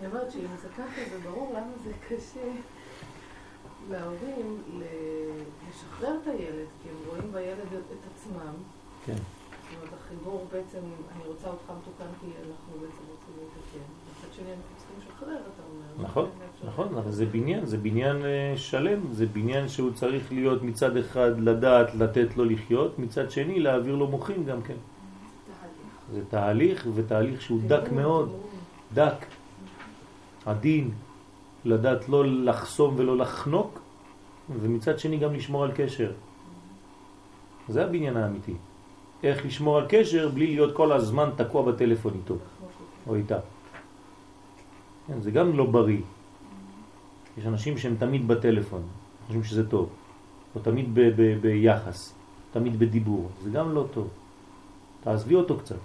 [0.01, 2.51] אני אומרת שאם זה ככה, זה ברור למה זה קשה
[3.91, 4.63] להורים
[5.69, 8.55] לשחרר את הילד, כי הם רואים בילד את עצמם.
[9.07, 9.13] כן.
[9.13, 10.79] זאת אומרת, החיבור בעצם,
[11.17, 13.93] אני רוצה אותך מתוקן כי אנחנו בעצם רוצים להתקן.
[14.11, 16.09] מצד שני אנחנו צריכים לשחרר, אתה אומר.
[16.09, 16.31] נכון.
[16.65, 21.41] נכון, אבל זה בניין, זה בניין אה, שלם, זה בניין שהוא צריך להיות מצד אחד
[21.41, 24.77] לדעת לתת לו לחיות, מצד שני להעביר לו מוחים גם כן.
[26.13, 28.33] זה תהליך, ותהליך שהוא דק מאוד.
[28.95, 29.27] דק,
[30.47, 30.91] עדין,
[31.65, 33.81] לדעת לא לחסום ולא לחנוק,
[34.61, 36.13] ומצד שני גם לשמור על קשר.
[37.69, 38.55] זה הבניין האמיתי.
[39.23, 42.37] איך לשמור על קשר בלי להיות כל הזמן תקוע בטלפון איתו
[43.07, 43.39] או איתה.
[45.07, 46.03] כן, זה גם לא בריא.
[47.39, 48.83] יש אנשים שהם תמיד בטלפון,
[49.27, 49.89] חושבים שזה טוב,
[50.55, 50.95] או תמיד
[51.41, 52.15] ביחס,
[52.53, 54.09] תמיד בדיבור, זה גם לא טוב.
[55.01, 55.77] תעזבי אותו קצת,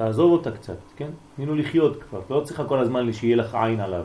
[0.00, 1.10] תעזוב אותה קצת, כן?
[1.36, 4.02] תני לחיות כבר, לא צריכה כל הזמן שיהיה לך עין עליו.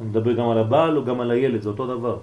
[0.00, 2.18] אני מדבר גם על הבעל או גם על הילד, זה אותו דבר.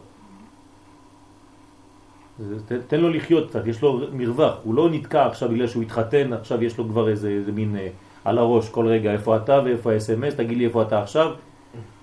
[2.88, 6.63] תן לו לחיות קצת, יש לו מרווח, הוא לא נתקע עכשיו בגלל שהוא התחתן, עכשיו
[6.63, 7.88] יש לו כבר איזה, איזה מין אה,
[8.26, 11.32] על הראש כל רגע, איפה אתה ואיפה ה-SMS, תגיד לי איפה אתה עכשיו,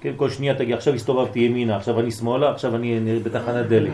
[0.01, 3.93] כן, כל שנייה תגיד, עכשיו הסתובבתי ימינה, עכשיו אני שמאלה, עכשיו אני אני בתחנת דלק.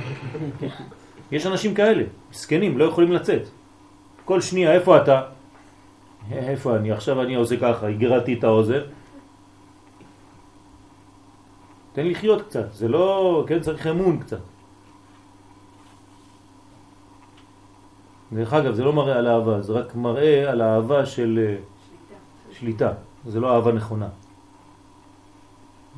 [1.32, 3.42] יש אנשים כאלה, מסכנים, לא יכולים לצאת.
[4.24, 5.35] כל שנייה, איפה אתה?
[6.32, 6.92] איפה אני?
[6.92, 8.80] עכשיו אני עושה ככה, הגרתי את האוזן.
[11.92, 14.40] תן לחיות קצת, זה לא, כן, צריך אמון קצת.
[18.32, 21.56] דרך אגב, זה לא מראה על אהבה, זה רק מראה על אהבה של אה,
[22.52, 22.90] שליטה.
[22.90, 22.92] שליטה.
[23.26, 24.08] זה לא אהבה נכונה.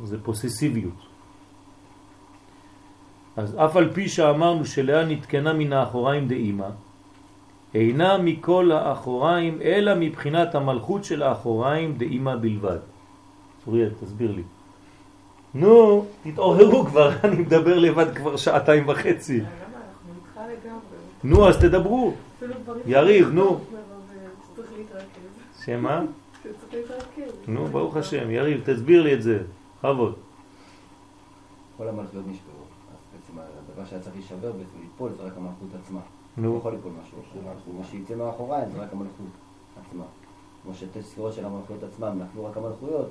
[0.04, 0.94] זה פוססיביות.
[3.36, 6.68] אז אף על פי שאמרנו שלאה נתקנה מן האחוריים דאימא,
[7.74, 12.78] אינה מכל האחוריים אלא מבחינת המלכות של האחוריים דאימא בלבד.
[13.64, 14.42] צוריאל, תסביר לי.
[15.54, 19.40] נו, תתעוררו כבר, אני מדבר לבד כבר שעתיים וחצי.
[21.24, 22.12] נו, אז תדברו.
[22.86, 23.44] יריב, נו.
[23.44, 23.62] מרוב,
[24.94, 25.00] אה.
[25.64, 26.02] שמה?
[27.48, 28.30] נו, ברוך השם.
[28.30, 29.38] יריב, תסביר לי את זה.
[29.78, 30.14] בכבוד.
[31.76, 32.62] כל המלכויות נשברו.
[32.90, 36.00] אז בעצם הדבר שהיה צריך להישבר בעצם ליפול זה רק המלכות עצמה.
[36.36, 37.72] לא נו, יכול ליפול משהו אחר.
[37.78, 39.26] מה שיצא מאחוריים זה רק המלכות
[39.80, 40.04] עצמה.
[40.62, 43.10] כמו שתי ספירות של המלכויות עצמם נפלו רק המלכויות,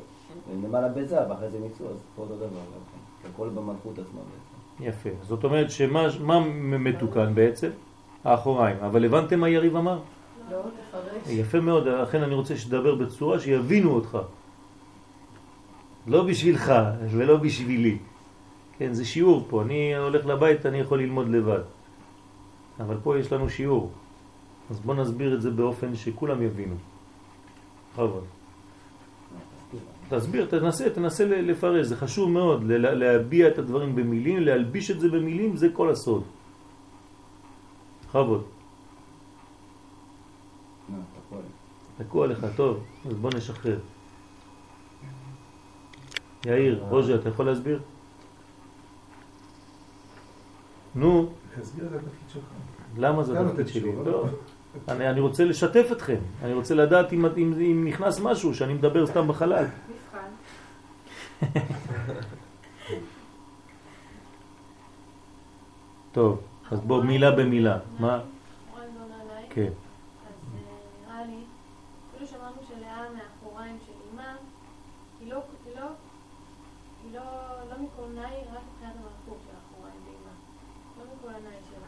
[0.52, 3.30] ולמעלה בזה, ואחרי זה ניצו, אז פה אותו דבר כן.
[3.34, 4.90] הכל במלכות עצמה בעצם.
[4.90, 5.10] יפה.
[5.22, 6.40] זאת אומרת שמה מה
[6.78, 7.70] מתוקן בעצם?
[8.24, 8.78] האחוריים.
[8.82, 10.00] אבל הבנתם מה יריב אמר?
[10.52, 11.30] לא, תפרש.
[11.30, 14.18] יפה מאוד, לכן אני רוצה שתדבר בצורה שיבינו אותך.
[16.08, 16.74] לא בשבילך
[17.12, 17.98] ולא בשבילי.
[18.78, 19.62] כן, זה שיעור פה.
[19.62, 21.62] אני הולך לבית, אני יכול ללמוד לבד.
[22.80, 23.92] אבל פה יש לנו שיעור.
[24.70, 26.76] אז בוא נסביר את זה באופן שכולם יבינו.
[27.94, 28.24] בכבוד.
[30.10, 35.56] תסביר, תנסה, תנסה לפרש, זה חשוב מאוד, להביע את הדברים במילים, להלביש את זה במילים,
[35.56, 36.24] זה כל הסוד.
[38.08, 38.44] בכבוד.
[41.28, 41.42] הכל.
[41.98, 43.80] תקוע לך, טוב, אז בוא נשחרר.
[46.46, 47.82] יאיר, רוז'ה, אתה יכול להסביר?
[50.96, 51.30] נו,
[51.62, 52.44] תסביר את התפקיד שלך.
[52.98, 53.96] למה זה התפקיד שלי?
[54.06, 54.26] לא?
[54.88, 59.08] אני, אני רוצה לשתף אתכם, אני רוצה לדעת אם, אם, אם נכנס משהו, שאני מדבר
[59.08, 59.66] סתם בחלל.
[66.12, 66.42] טוב,
[66.72, 67.80] אז בוא מילה במילה.
[68.00, 68.20] מה?
[69.50, 69.62] כן.
[69.62, 69.72] אז
[70.54, 70.60] אה,
[71.06, 71.44] נראה לי,
[72.12, 74.36] אפילו שאמרנו שלאה מאחוריים של אימה,
[75.20, 75.88] היא לא, היא לא,
[77.04, 77.22] היא לא,
[77.70, 80.34] לא מכל נאי, רק מבחינת המלכות של האחוריים באימה.
[80.98, 81.88] לא מכל הנאי שלה.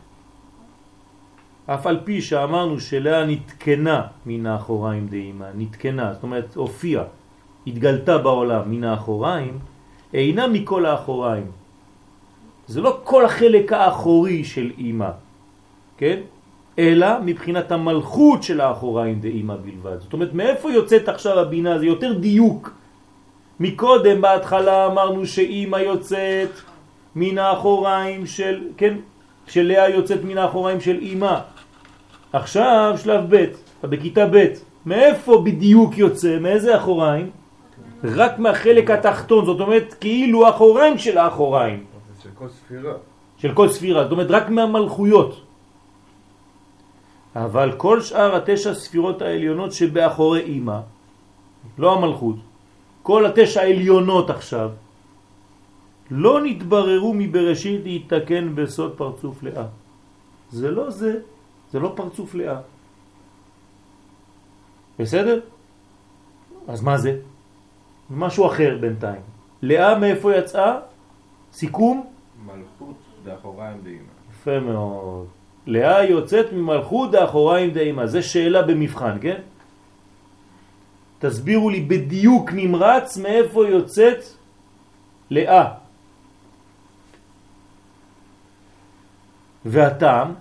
[1.74, 7.04] אף על פי שאמרנו שלאה נתקנה מן האחוריים דאימה, נתקנה, זאת אומרת הופיעה,
[7.68, 9.60] התגלתה בעולם מן האחוריים,
[10.14, 11.46] אינה מכל האחוריים.
[12.68, 15.10] זה לא כל החלק האחורי של אימא,
[15.98, 16.20] כן?
[16.80, 20.00] אלא מבחינת המלכות של האחוריים דאימא בלבד.
[20.00, 21.80] זאת אומרת, מאיפה יוצאת עכשיו הבינה?
[21.80, 22.74] זה יותר דיוק.
[23.60, 26.52] מקודם בהתחלה אמרנו שאימא יוצאת
[27.16, 28.94] מן האחוריים של, כן?
[29.48, 31.59] שלאה יוצאת מן האחוריים של אימא.
[32.34, 33.46] עכשיו שלב ב',
[33.84, 34.46] בכיתה ב',
[34.86, 36.40] מאיפה בדיוק יוצא?
[36.40, 37.30] מאיזה אחוריים?
[38.04, 41.84] רק מהחלק התחתון, זאת אומרת כאילו אחוריים של האחוריים,
[42.24, 42.94] של כל ספירה.
[43.38, 45.42] של כל ספירה, זאת אומרת רק מהמלכויות.
[47.36, 50.80] אבל כל שאר התשע ספירות העליונות שבאחורי אימא,
[51.78, 52.36] לא המלכות,
[53.04, 54.70] כל התשע העליונות עכשיו,
[56.12, 59.66] לא נתבררו מבראשית להתתקן בסוד פרצוף לאה.
[60.52, 61.20] זה לא זה,
[61.72, 62.60] זה לא פרצוף לאה.
[65.00, 65.40] בסדר?
[66.68, 67.20] אז מה זה?
[68.10, 69.22] משהו אחר בינתיים.
[69.62, 70.80] לאה מאיפה יצאה?
[71.54, 72.06] סיכום?
[72.46, 74.14] מלכות באחוריים באמא.
[74.32, 75.28] יפה מאוד.
[75.68, 78.08] לאה יוצאת ממלכות האחוריים דאימה.
[78.08, 79.42] זה שאלה במבחן, כן?
[81.20, 84.24] תסבירו לי בדיוק נמרץ מאיפה יוצאת
[85.30, 85.66] לאה.
[89.66, 90.34] והטעם,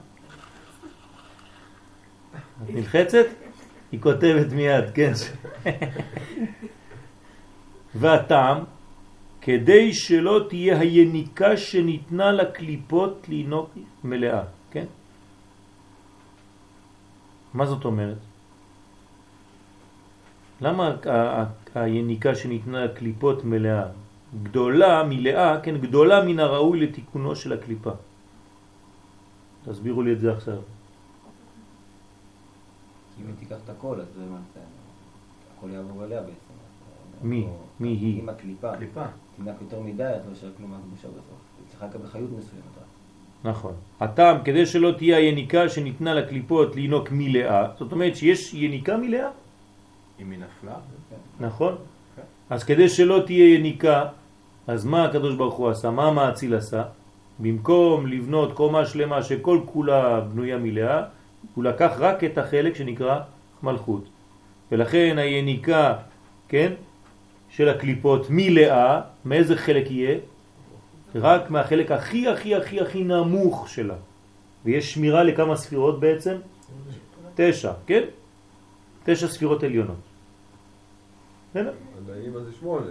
[2.66, 3.26] נלחצת?
[3.92, 5.12] היא כותבת מיד, כן.
[7.94, 8.64] והטעם,
[9.40, 13.70] כדי שלא תהיה היניקה שניתנה לקליפות לינוק
[14.04, 14.84] מלאה, כן?
[17.54, 18.18] מה זאת אומרת?
[20.60, 20.96] למה
[21.74, 23.86] היניקה שניתנה לקליפות מלאה?
[24.42, 27.90] גדולה מלאה, כן, גדולה מן הראוי לתיקונו של הקליפה.
[29.64, 30.60] תסבירו לי את זה עכשיו.
[33.18, 34.60] כי אם היא תיקח את הכל, אז זה מה זה...
[35.58, 36.32] הכל יעבור אליה בעצם.
[37.22, 37.46] מי?
[37.80, 38.22] מי היא?
[38.22, 39.04] אם הקליפה קליפה.
[39.36, 41.40] תינק יותר מדי, את לא ישאר כלום מהקדושה בסוף.
[41.58, 42.78] היא צריכה לקבל חיות מסוימת.
[43.44, 43.72] נכון.
[44.00, 49.30] הטעם, כדי שלא תהיה היניקה שניתנה לקליפות לינוק מלאה, זאת אומרת שיש יניקה מלאה,
[50.20, 50.76] אם היא נפלה,
[51.40, 51.74] נכון?
[52.50, 54.04] אז כדי שלא תהיה יניקה,
[54.66, 55.90] אז מה הקדוש ברוך הוא עשה?
[55.90, 56.82] מה המאציל עשה?
[57.38, 61.02] במקום לבנות קומה שלמה שכל כולה בנויה מלאה,
[61.54, 63.20] הוא לקח רק את החלק שנקרא
[63.62, 64.04] מלכות.
[64.72, 65.96] ולכן היניקה,
[66.48, 66.72] כן,
[67.48, 70.18] של הקליפות מלאה, מאיזה חלק יהיה?
[71.14, 73.94] רק מהחלק הכי הכי הכי הכי נמוך שלה.
[74.64, 76.36] ויש שמירה לכמה ספירות בעצם?
[77.34, 78.02] תשע, כן?
[79.04, 79.96] תשע ספירות עליונות.
[81.50, 81.72] בסדר?
[82.36, 82.86] אז זה שמונה,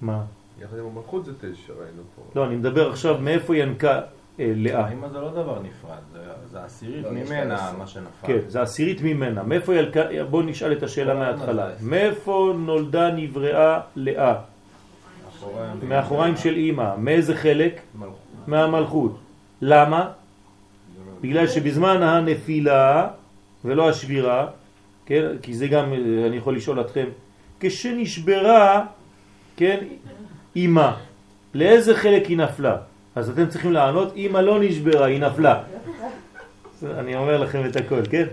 [0.00, 0.24] מה?
[0.60, 2.22] יחד עם המלכות זה תשע, ראינו פה.
[2.36, 4.00] לא, אני מדבר עכשיו מאיפה ינקה
[4.40, 4.86] לאה.
[4.86, 5.98] האמא זה לא דבר נפרד,
[6.50, 8.26] זה- עשירית לא, ממנה, מה שנפל.
[8.26, 9.42] כן, זה עשירית ממנה.
[9.42, 10.00] מאיפה ילקה,
[10.30, 11.64] בואו נשאל את השאלה כל מההתחלה.
[11.64, 14.34] הזמן זה מאיפה נולדה, נבראה לאה?
[15.88, 16.36] מאחוריים.
[16.36, 16.96] של אימא.
[16.98, 17.80] מאיזה חלק?
[17.98, 18.16] מלכות.
[18.46, 19.18] מהמלכות.
[19.62, 20.08] למה?
[21.20, 23.08] בגלל שבזמן הנפילה
[23.64, 24.46] ולא השבירה,
[25.06, 27.04] כן, כי זה גם, אה, אני יכול לשאול אתכם,
[27.60, 28.84] כשנשברה,
[29.56, 29.78] כן,
[30.56, 30.90] אימא,
[31.54, 32.76] לאיזה חלק היא נפלה?
[33.14, 35.62] אז אתם צריכים לענות, אימא לא נשברה, היא נפלה.
[36.98, 38.26] אני אומר לכם את הכל, כן?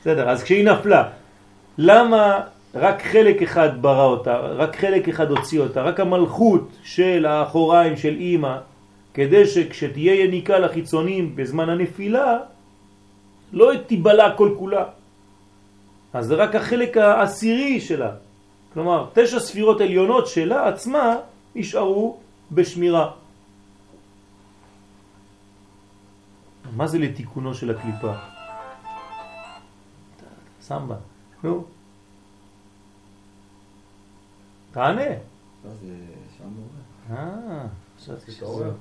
[0.00, 1.08] בסדר, אז כשהיא נפלה,
[1.78, 2.40] למה
[2.74, 8.14] רק חלק אחד ברא אותה, רק חלק אחד הוציא אותה, רק המלכות של האחוריים של
[8.14, 8.56] אימא,
[9.14, 12.38] כדי שכשתהיה יניקה לחיצונים בזמן הנפילה,
[13.52, 14.84] לא תיבלע כל כולה.
[16.12, 18.10] אז זה רק החלק העשירי שלה.
[18.74, 21.16] כלומר, תשע ספירות עליונות שלה עצמה
[21.54, 22.16] נשארו
[22.52, 23.10] בשמירה.
[26.76, 28.12] מה זה לתיקונו של הקליפה?
[30.60, 30.96] סמבה,
[31.44, 31.64] נו.
[34.72, 35.04] תענה.
[35.64, 35.96] לא, זה
[36.38, 37.20] שם מעורר.
[37.22, 37.66] אה,
[37.98, 38.36] חשבתי שזה...
[38.36, 38.72] תתעורר.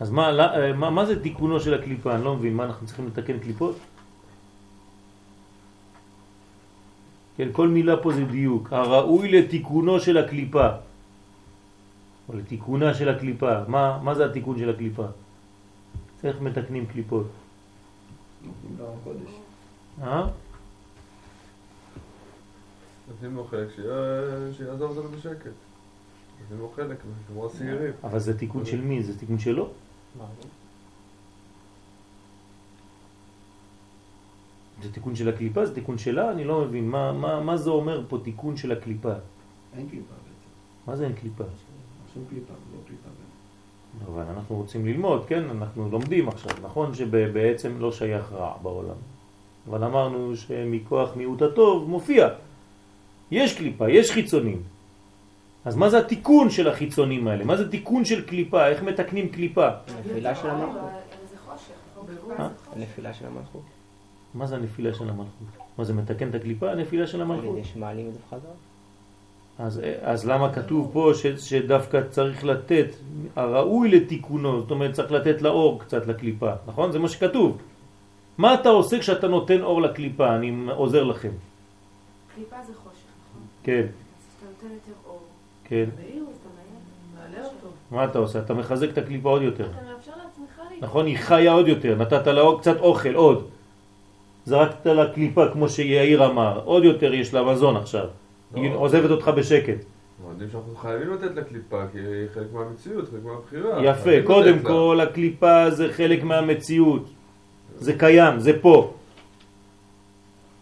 [0.00, 2.14] אז מה, לא- מה, מה זה תיקונו של הקליפה?
[2.14, 3.76] אני לא מבין, מה אנחנו צריכים לתקן קליפות?
[7.36, 8.72] כן, כל מילה פה זה דיוק.
[8.72, 10.68] הראוי לתיקונו של הקליפה.
[12.28, 13.64] או לתיקונה של הקליפה.
[13.68, 15.06] מה, מה זה התיקון של הקליפה?
[16.24, 17.26] איך מתקנים קליפות?
[20.02, 20.26] אה?
[23.08, 23.68] נותנים לו חלק
[24.56, 25.50] שיעזוב אותנו בשקט.
[26.40, 26.96] נותנים לו חלק,
[27.28, 27.92] כמו השעירים.
[28.04, 29.02] אבל זה תיקון של מי?
[29.02, 29.70] זה תיקון שלו?
[34.82, 35.66] זה תיקון של הקליפה?
[35.66, 36.30] זה תיקון שלה?
[36.30, 36.88] אני לא מבין.
[36.88, 39.12] מה, מה, מה זה אומר פה תיקון של הקליפה?
[39.76, 40.50] אין קליפה בעצם.
[40.86, 41.44] מה זה אין קליפה?
[42.16, 43.08] שום קליפה, לא קליפה.
[43.08, 44.12] בעצם.
[44.12, 45.50] אבל אנחנו רוצים ללמוד, כן?
[45.50, 46.50] אנחנו לומדים עכשיו.
[46.62, 48.96] נכון שבעצם לא שייך רע בעולם.
[49.68, 52.28] אבל אמרנו שמכוח מיעוט הטוב מופיע.
[53.30, 54.62] יש קליפה, יש חיצונים.
[55.64, 57.44] אז מה זה התיקון של החיצונים האלה?
[57.44, 58.66] מה זה תיקון של קליפה?
[58.66, 59.68] איך מתקנים קליפה?
[59.68, 60.90] הנפילה של המלכות.
[61.30, 62.40] זה חושך.
[62.40, 62.48] אה?
[62.76, 63.62] הנפילה של המלכות.
[64.34, 65.48] מה זה הנפילה של המלכות?
[65.78, 66.70] מה זה מתקן את הקליפה?
[66.70, 67.56] הנפילה של על המלכות.
[67.56, 68.52] ידי שמעלים את זה בחזרה.
[69.58, 72.86] אז, אז למה כתוב פה ש, שדווקא צריך לתת,
[73.36, 76.92] הראוי לתיקונו, זאת אומרת צריך לתת לאור קצת לקליפה, נכון?
[76.92, 77.58] זה מה שכתוב.
[78.38, 80.34] מה אתה עושה כשאתה נותן אור לקליפה?
[80.34, 81.30] אני עוזר לכם.
[82.34, 82.98] קליפה זה חושך,
[83.30, 83.42] נכון?
[83.62, 83.86] כן, אז
[84.38, 85.22] אתה נותן יותר אור.
[85.64, 85.84] כן.
[87.90, 88.38] מה אתה עושה?
[88.38, 89.64] אתה מחזק את הקליפה עוד יותר.
[89.64, 90.84] אתה מאפשר לעצמך להתקדם.
[90.84, 91.06] נכון?
[91.06, 93.48] היא חיה עוד יותר, נתת לה קצת אוכל, עוד.
[94.44, 98.06] זרקת לה קליפה כמו שיאיר אמר, עוד יותר יש לה מזון עכשיו.
[98.54, 98.76] היא לא.
[98.76, 99.84] עוזבת אותך בשקט.
[100.30, 103.84] יודעים שאנחנו חייבים לתת לקליפה, כי היא חלק מהמציאות, חלק מהבחירה.
[103.84, 104.58] יפה, קודם.
[104.62, 107.08] כל הקליפה זה חלק מהמציאות.
[107.78, 108.94] זה קיים, זה פה.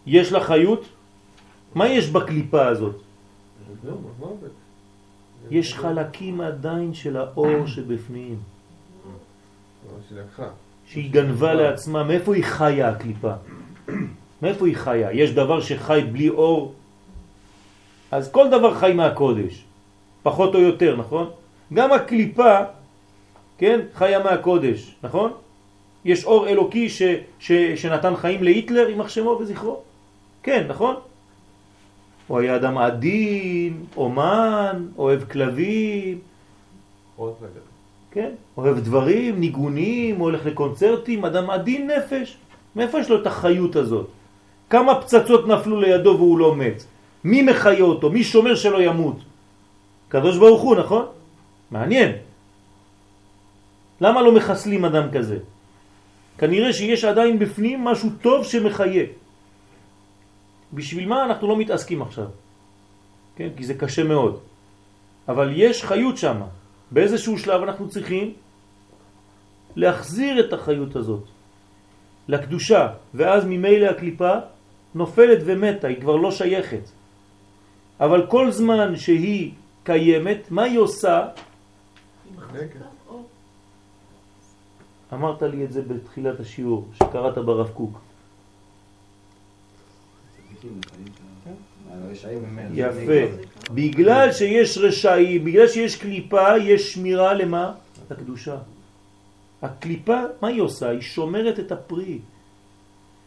[0.06, 0.84] יש לה חיות?
[1.74, 2.96] מה יש בקליפה הזאת?
[4.18, 4.50] מוות.
[5.50, 8.38] יש חלקים עדיין של האור שבפנים.
[10.38, 10.46] לא,
[10.86, 13.32] שהיא גנבה לעצמה, מאיפה היא חיה הקליפה?
[14.42, 15.12] מאיפה היא חיה?
[15.12, 16.74] יש דבר שחי בלי אור?
[18.14, 19.64] אז כל דבר חי מהקודש,
[20.22, 21.30] פחות או יותר, נכון?
[21.72, 22.58] גם הקליפה,
[23.58, 25.32] כן, חיה מהקודש, נכון?
[26.04, 27.02] יש אור אלוקי ש,
[27.38, 29.80] ש, שנתן חיים להיטלר, יימח שמו וזכרו.
[30.42, 30.94] כן, נכון?
[32.26, 36.18] הוא היה אדם עדין, אומן, אוהב כלבים.
[38.10, 38.30] כן?
[38.56, 42.36] אוהב דברים, ניגונים, הולך לקונצרטים, אדם עדין נפש.
[42.76, 44.06] מאיפה יש לו את החיות הזאת?
[44.70, 46.93] כמה פצצות נפלו לידו והוא לא מת?
[47.24, 48.10] מי מחיה אותו?
[48.10, 49.18] מי שומר שלא ימות?
[50.08, 51.04] קדוש ברוך הוא, נכון?
[51.70, 52.12] מעניין.
[54.00, 55.38] למה לא מחסלים אדם כזה?
[56.38, 59.04] כנראה שיש עדיין בפנים משהו טוב שמחיה.
[60.72, 62.28] בשביל מה אנחנו לא מתעסקים עכשיו?
[63.36, 63.48] כן?
[63.56, 64.40] כי זה קשה מאוד.
[65.28, 66.40] אבל יש חיות שם.
[66.90, 68.32] באיזשהו שלב אנחנו צריכים
[69.76, 71.24] להחזיר את החיות הזאת
[72.28, 74.34] לקדושה, ואז ממילא הקליפה
[74.94, 77.03] נופלת ומתה, היא כבר לא שייכת.
[78.00, 79.52] אבל כל זמן שהיא
[79.84, 81.28] קיימת, מה היא עושה?
[85.12, 88.00] אמרת לי את זה בתחילת השיעור, שקראת ברב קוק.
[92.74, 93.22] יפה.
[93.74, 97.72] בגלל שיש רשעים, בגלל שיש קליפה, יש שמירה למה?
[98.10, 98.56] לקדושה.
[99.62, 100.88] הקליפה, מה היא עושה?
[100.88, 102.18] היא שומרת את הפרי.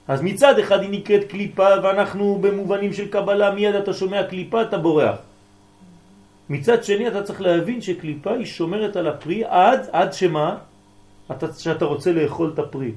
[0.08, 4.78] אז מצד אחד היא נקראת קליפה, ואנחנו במובנים של קבלה, מיד אתה שומע קליפה, אתה
[4.78, 5.18] בורח.
[6.50, 10.58] מצד שני אתה צריך להבין שקליפה היא שומרת על הפרי עד, עד שמה?
[11.32, 12.92] אתה, שאתה רוצה לאכול את הפרי.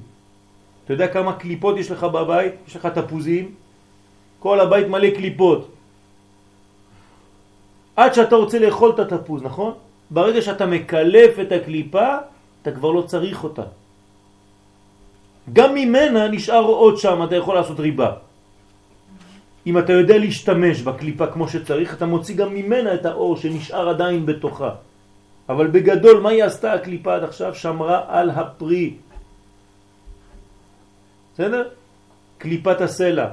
[0.85, 2.53] אתה יודע כמה קליפות יש לך בבית?
[2.67, 3.51] יש לך תפוזים?
[4.39, 5.71] כל הבית מלא קליפות.
[7.95, 9.73] עד שאתה רוצה לאכול את התפוז, נכון?
[10.11, 12.07] ברגע שאתה מקלף את הקליפה,
[12.61, 13.80] אתה כבר לא צריך אותה.
[15.53, 18.11] גם ממנה נשאר עוד שם, אתה יכול לעשות ריבה.
[19.67, 24.25] אם אתה יודע להשתמש בקליפה כמו שצריך, אתה מוציא גם ממנה את האור שנשאר עדיין
[24.25, 24.71] בתוכה.
[25.49, 27.55] אבל בגדול, מה היא עשתה הקליפה עד עכשיו?
[27.55, 28.93] שמרה על הפרי.
[31.33, 31.63] בסדר?
[32.37, 33.27] קליפת הסלע.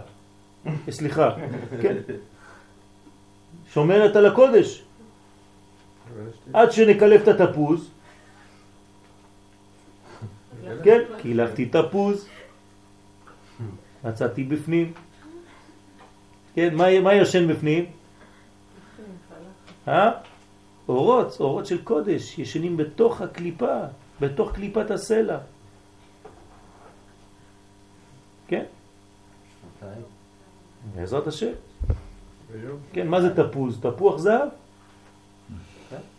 [0.91, 1.31] סליחה,
[1.83, 1.97] כן.
[3.73, 4.83] שומרת על הקודש.
[6.53, 7.91] עד שנקלף את התפוז,
[10.85, 12.29] כן, קילפתי תפוז,
[14.05, 14.93] מצאתי בפנים.
[16.55, 17.85] כן, מה, מה ישן בפנים?
[19.89, 20.11] אה?
[20.89, 23.81] אורות, אורות של קודש, ישנים בתוך הקליפה,
[24.21, 25.39] בתוך קליפת הסלע.
[28.49, 28.65] כן?
[30.95, 31.53] בעזרת השם.
[32.93, 33.81] כן, מה זה תפוז?
[33.81, 34.49] תפוח זהב?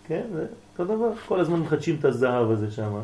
[0.07, 1.15] כן, זה אותו דבר.
[1.27, 2.99] כל הזמן מחדשים את הזהב הזה שם.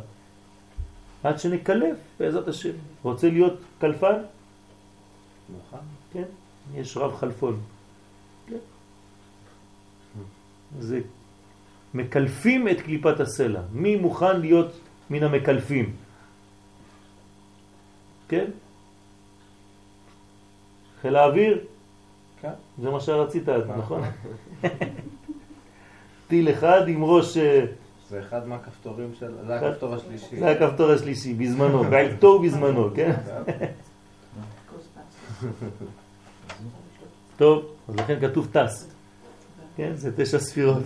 [1.25, 2.71] עד שנקלף, בעזרת השם.
[3.03, 4.15] רוצה להיות קלפן?
[5.49, 5.85] מוכן?
[6.13, 6.23] כן,
[6.75, 7.59] יש רב חלפון.
[8.47, 8.57] כן.
[10.79, 10.99] זה
[11.93, 13.61] מקלפים את קליפת הסלע.
[13.73, 14.71] מי מוכן להיות
[15.09, 15.95] מן המקלפים?
[18.27, 18.45] כן?
[21.01, 21.65] חיל האוויר?
[22.41, 22.53] כן.
[22.81, 24.01] זה מה שרצית, נכון?
[26.27, 27.37] טיל אחד עם ראש...
[28.09, 29.31] זה אחד מהכפתורים של...
[29.47, 30.39] זה הכפתור השלישי.
[30.39, 33.13] זה הכפתור השלישי, בזמנו, בעיתו ובזמנו, כן?
[37.37, 38.91] טוב, אז לכן כתוב טס.
[39.75, 40.83] כן, זה תשע ספירות.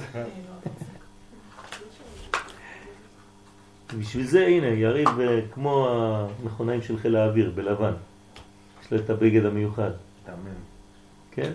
[3.97, 7.93] בשביל זה, הנה, יריב אה, כמו המכונאים של חיל האוויר, בלבן.
[8.83, 9.91] יש לו את הבגד המיוחד,
[10.25, 10.51] תאמן.
[11.31, 11.51] כן?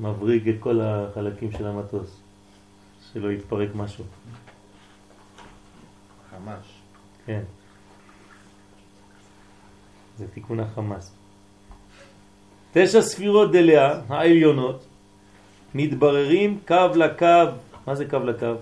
[0.00, 2.19] מבריג את כל החלקים של המטוס,
[3.12, 4.04] שלא יתפרק משהו.
[6.30, 6.66] חמש.
[7.26, 7.42] כן.
[10.18, 11.14] זה תיקון החמאס.
[12.72, 14.84] תשע ספירות דליה, העליונות,
[15.74, 17.26] מתבררים קו לקו.
[17.86, 18.54] מה זה קו לקו?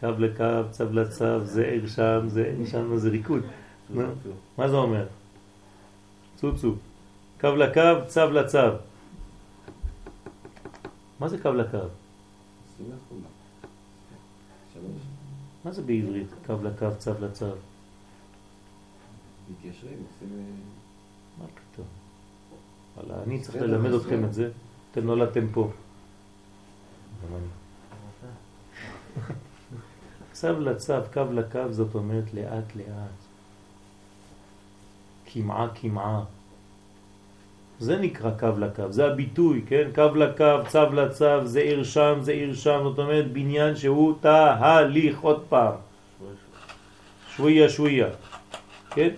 [0.00, 3.42] קו לקו, צו לצו, זה עיר שם, זה עיר שם, זה ריקוד.
[3.90, 4.02] נו,
[4.58, 5.06] מה זה אומר?
[6.36, 6.74] צוצו.
[7.40, 8.89] קו לקו, צו לצו.
[11.20, 11.78] מה זה קו לקו?
[15.64, 16.28] מה זה בעברית?
[16.46, 17.46] קו לקו, צו לצו.
[19.50, 20.56] מתיישרים, עושים...
[21.38, 21.86] מה פתאום?
[22.96, 24.50] וואלה, אני צריך ללמד אתכם את זה.
[24.90, 25.70] אתם נולדתם פה.
[27.22, 27.46] גם אני.
[30.32, 33.20] צו לצו, קו לקו, זאת אומרת לאט לאט.
[35.26, 36.24] כמעה כמעה.
[37.80, 39.88] זה נקרא קו לקו, זה הביטוי, כן?
[39.94, 45.20] קו לקו, צו לצו, זה עיר שם, זה עיר שם, זאת אומרת בניין שהוא תהליך,
[45.20, 45.74] עוד פעם.
[47.36, 48.08] שוויה שוויה,
[48.90, 49.08] כן?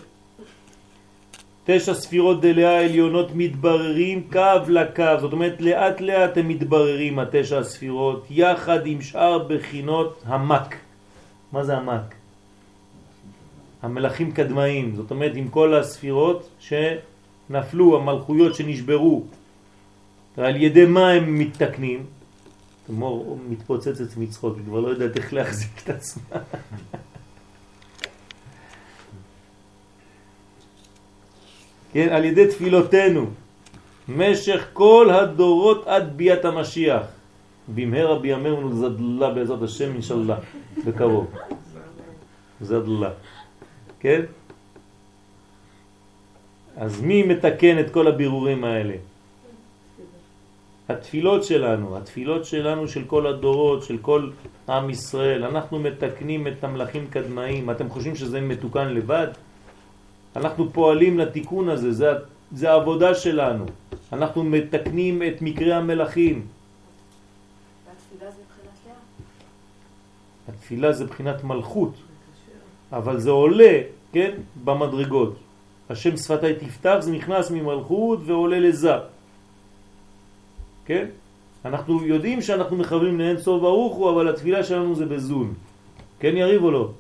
[1.65, 8.27] תשע ספירות דלאה העליונות מתבררים קו לקו, זאת אומרת לאט לאט הם מתבררים התשע הספירות
[8.31, 10.77] יחד עם שאר בחינות המק.
[11.53, 12.15] מה זה המק?
[13.83, 16.49] המלאכים קדמאים, זאת אומרת עם כל הספירות
[17.49, 19.25] שנפלו, המלכויות שנשברו.
[20.37, 22.07] ועל ידי מה הם מתתקנים?
[22.87, 26.39] תמור מתפוצצת מצחוק, היא כבר לא יודעת איך להחזיק את עצמה.
[31.93, 33.27] כן, על ידי תפילותינו,
[34.09, 37.03] משך כל הדורות עד ביאת המשיח.
[37.75, 40.37] במהרה בימינו זדלה בעזרת השם אינשאללה,
[40.87, 41.35] בקרוב.
[42.61, 43.11] זדלה.
[44.01, 44.21] כן?
[46.77, 48.95] אז מי מתקן את כל הבירורים האלה?
[50.89, 54.31] התפילות שלנו, התפילות שלנו של כל הדורות, של כל
[54.69, 57.71] עם ישראל, אנחנו מתקנים את המלאכים קדמאים.
[57.71, 59.29] אתם חושבים שזה מתוקן לבד?
[60.37, 62.07] אנחנו פועלים לתיקון הזה, זה,
[62.53, 63.65] זה העבודה שלנו.
[64.13, 66.43] אנחנו מתקנים את מקרי לאה.
[70.49, 71.95] התפילה זה בחינת מלכות,
[72.93, 73.81] אבל זה עולה,
[74.13, 74.33] כן,
[74.65, 75.52] במדרגות.
[75.91, 78.93] השם שפתי תפתח, זה נכנס ממלכות ועולה לזה.
[80.85, 81.07] כן?
[81.65, 85.55] אנחנו יודעים שאנחנו מכוונים לאין סוף ברוך הוא, אבל התפילה שלנו זה בזון.
[86.21, 86.91] כן יריב או לא?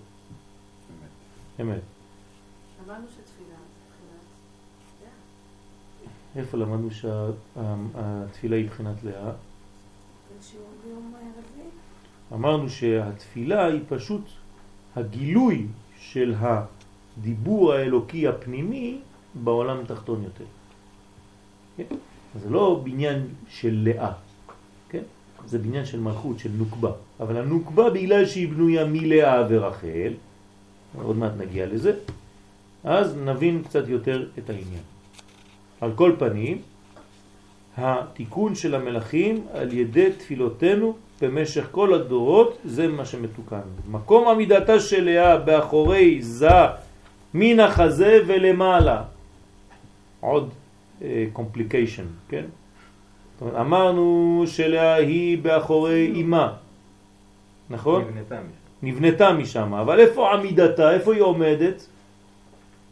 [1.60, 1.80] אמת.
[2.86, 4.22] אמרנו שתפילה זה מבחינת
[5.02, 6.42] לאה.
[6.42, 9.32] איפה למדנו שהתפילה היא בחינת לאה?
[12.32, 14.22] אמרנו שהתפילה היא פשוט
[14.96, 15.66] הגילוי
[15.98, 16.34] של
[17.18, 18.98] הדיבור האלוקי הפנימי
[19.34, 20.44] בעולם התחתון יותר.
[21.76, 21.96] כן?
[22.42, 24.12] זה לא בניין של לאה,
[24.88, 25.02] כן?
[25.46, 26.92] זה בניין של מלכות, של נוקבה.
[27.20, 30.12] אבל הנוקבה בגלל שהיא בנויה מלאה ורחל,
[31.02, 31.92] עוד מעט נגיע לזה,
[32.84, 34.82] אז נבין קצת יותר את העניין.
[35.80, 36.58] על כל פנים,
[37.76, 43.60] התיקון של המלאכים על ידי תפילותינו במשך כל הדורות זה מה שמתוקן.
[43.90, 46.48] מקום עמידתה של לאה באחורי זה
[47.34, 49.02] מן החזה ולמעלה.
[50.20, 50.50] עוד
[51.32, 52.44] קומפליקיישן, uh, כן?
[53.42, 56.52] אומרת, אמרנו שלאה היא באחורי אימה,
[57.70, 58.02] נכון?
[58.02, 58.46] נבנתה משם.
[58.82, 60.94] נבנתה משם, אבל איפה עמידתה?
[60.94, 61.86] איפה היא עומדת?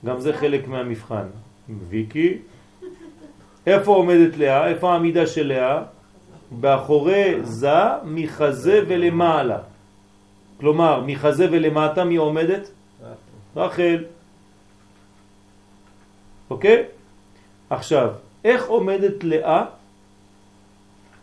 [0.05, 1.27] גם זה חלק מהמבחן.
[1.89, 2.39] ויקי,
[3.67, 4.69] איפה עומדת לאה?
[4.69, 5.83] איפה העמידה של לאה?
[6.51, 9.59] באחורי זה, מחזה ולמעלה.
[10.61, 12.71] כלומר, מחזה ולמטה מי עומדת?
[13.57, 14.05] רחל.
[16.51, 16.85] אוקיי?
[17.71, 18.11] עכשיו,
[18.45, 19.65] איך עומדת לאה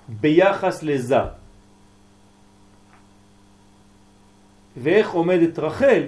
[0.08, 1.20] ביחס לזה?
[4.78, 6.04] ואיך עומדת רחל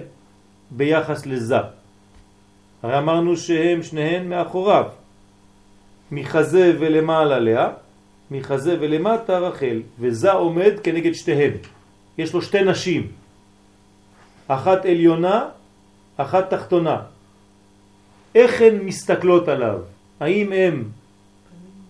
[0.70, 1.56] ביחס לזה?
[2.82, 4.84] הרי אמרנו שהם שניהם מאחוריו.
[6.12, 7.68] מחזה ולמעלה לאה,
[8.30, 11.52] מחזה ולמטה רחל, וזה עומד כנגד שתיהם.
[12.18, 13.12] יש לו שתי נשים,
[14.48, 15.48] אחת עליונה,
[16.16, 17.02] אחת תחתונה.
[18.34, 19.78] איך הן מסתכלות עליו?
[20.20, 20.88] האם הם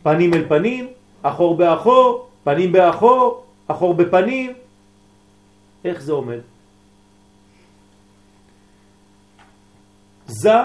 [0.03, 0.89] פנים אל פנים,
[1.23, 4.53] אחור באחור, פנים באחור, אחור בפנים?
[5.85, 6.39] איך זה עומד?
[10.27, 10.59] זה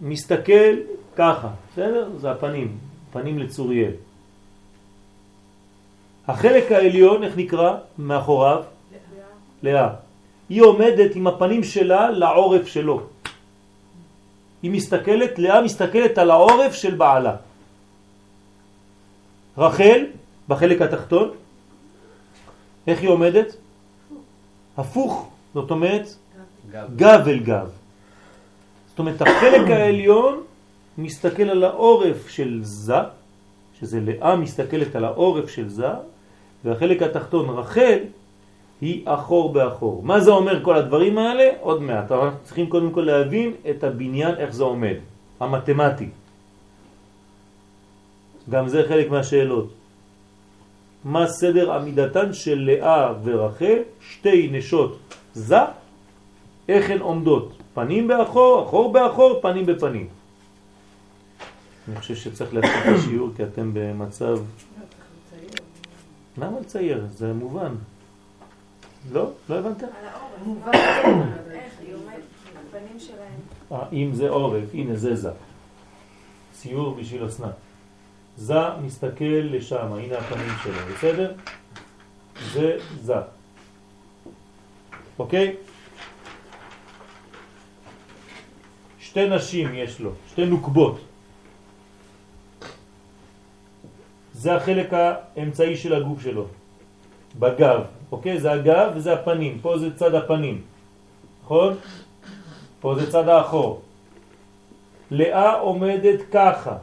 [0.00, 0.74] מסתכל
[1.16, 2.08] ככה, בסדר?
[2.18, 2.78] זה הפנים,
[3.12, 3.92] פנים לצוריאל.
[6.28, 7.76] החלק העליון, איך נקרא?
[7.98, 8.62] מאחוריו?
[9.62, 9.88] לאה.
[10.48, 13.02] היא עומדת עם הפנים שלה לעורף שלו.
[14.64, 17.36] היא מסתכלת, לאה מסתכלת על העורף של בעלה.
[19.58, 20.06] רחל,
[20.48, 21.30] בחלק התחתון,
[22.86, 23.56] איך היא עומדת?
[24.76, 26.14] הפוך, זאת אומרת
[26.96, 27.68] גב אל גב.
[28.90, 30.42] זאת אומרת, החלק העליון
[30.98, 32.94] מסתכל על העורף של זה,
[33.80, 35.92] שזה לאה מסתכלת על העורף של זה,
[36.64, 37.98] והחלק התחתון רחל
[38.80, 40.02] היא אחור באחור.
[40.02, 41.48] מה זה אומר כל הדברים האלה?
[41.60, 42.12] עוד מעט.
[42.12, 44.96] אנחנו צריכים קודם כל להבין את הבניין, איך זה עומד,
[45.40, 46.08] המתמטי.
[48.50, 49.68] גם זה חלק מהשאלות.
[51.04, 54.98] מה סדר עמידתן של לאה ורחל, שתי נשות
[55.34, 55.58] זה,
[56.68, 57.52] איך הן עומדות?
[57.74, 60.06] פנים באחור, אחור באחור, פנים בפנים.
[61.88, 64.38] אני חושב שצריך להתחיל את השיעור כי אתם במצב...
[66.38, 67.06] למה לצייר?
[67.14, 67.74] זה מובן.
[69.12, 69.30] לא?
[69.48, 69.82] לא הבנת?
[69.82, 70.66] על העורף.
[70.66, 72.22] עומדת?
[72.74, 73.40] הפנים שלהם.
[73.72, 75.30] אה, אם זה עורף, הנה זה זה.
[76.52, 77.54] ציור בשביל אסנת.
[78.36, 81.34] זה מסתכל לשם, הנה הפנים שלו, בסדר?
[82.52, 83.14] זה זה.
[85.18, 85.56] אוקיי?
[89.00, 91.00] שתי נשים יש לו, שתי נוקבות.
[94.32, 96.46] זה החלק האמצעי של הגוף שלו,
[97.38, 97.80] בגב,
[98.12, 98.40] אוקיי?
[98.40, 100.62] זה הגב וזה הפנים, פה זה צד הפנים,
[101.44, 101.74] נכון?
[102.80, 103.82] פה זה צד האחור.
[105.10, 106.76] לאה עומדת ככה.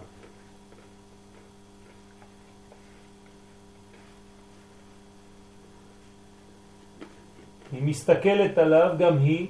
[7.71, 9.47] היא מסתכלת עליו גם היא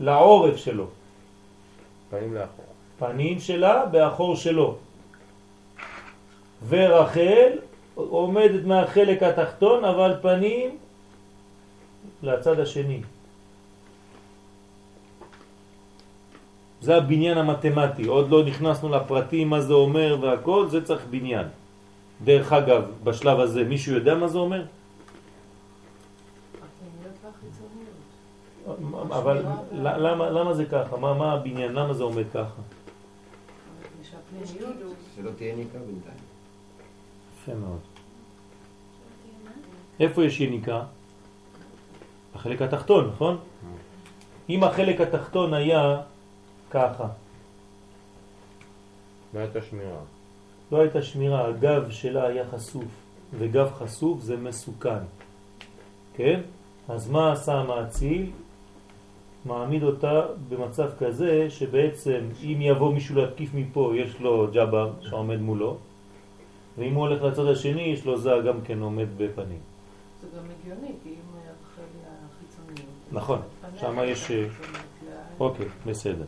[0.00, 0.86] לעורף שלו.
[2.10, 2.64] פנים לאחור.
[2.98, 4.76] פנים שלה באחור שלו.
[6.68, 7.50] ורחל
[7.94, 10.78] עומדת מהחלק התחתון, אבל פנים
[12.22, 13.00] לצד השני.
[16.80, 21.46] זה הבניין המתמטי, עוד לא נכנסנו לפרטים מה זה אומר והכל, זה צריך בניין.
[22.24, 24.64] דרך אגב, בשלב הזה, מישהו יודע מה זה אומר?
[28.92, 29.42] אבל
[29.72, 30.96] למה, למה זה ככה?
[30.96, 31.72] מה, מה הבניין?
[31.72, 32.60] למה זה עומד ככה?
[35.16, 36.23] שלא תהיה ניקה בינתיים.
[37.44, 37.78] יפה מאוד.
[40.00, 40.82] איפה יש יניקה?
[42.34, 43.38] בחלק התחתון, נכון?
[44.48, 46.00] אם החלק התחתון היה
[46.70, 47.08] ככה,
[49.34, 50.00] לא הייתה שמירה.
[50.72, 52.84] לא הייתה שמירה, הגב שלה היה חשוף,
[53.38, 55.04] וגב חשוף זה מסוכן,
[56.14, 56.40] כן?
[56.88, 58.30] אז מה עשה המאציל?
[59.44, 65.78] מעמיד אותה במצב כזה שבעצם אם יבוא מישהו להתקיף מפה יש לו ג'אבר שעומד מולו
[66.78, 69.58] ואם הוא הולך לצד השני יש לו זה גם כן עומד בפנים.
[70.22, 72.02] זה גם הגיוני, כי אם רחל היא
[72.38, 72.88] החיצוניות.
[73.12, 73.38] נכון,
[73.80, 74.30] שמה יש,
[75.40, 76.24] אוקיי, בסדר.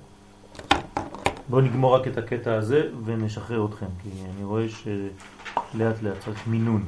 [1.48, 6.84] בואו נגמור רק את הקטע הזה ונשחרר אתכם, כי אני רואה שלאט לאט צריך מינון.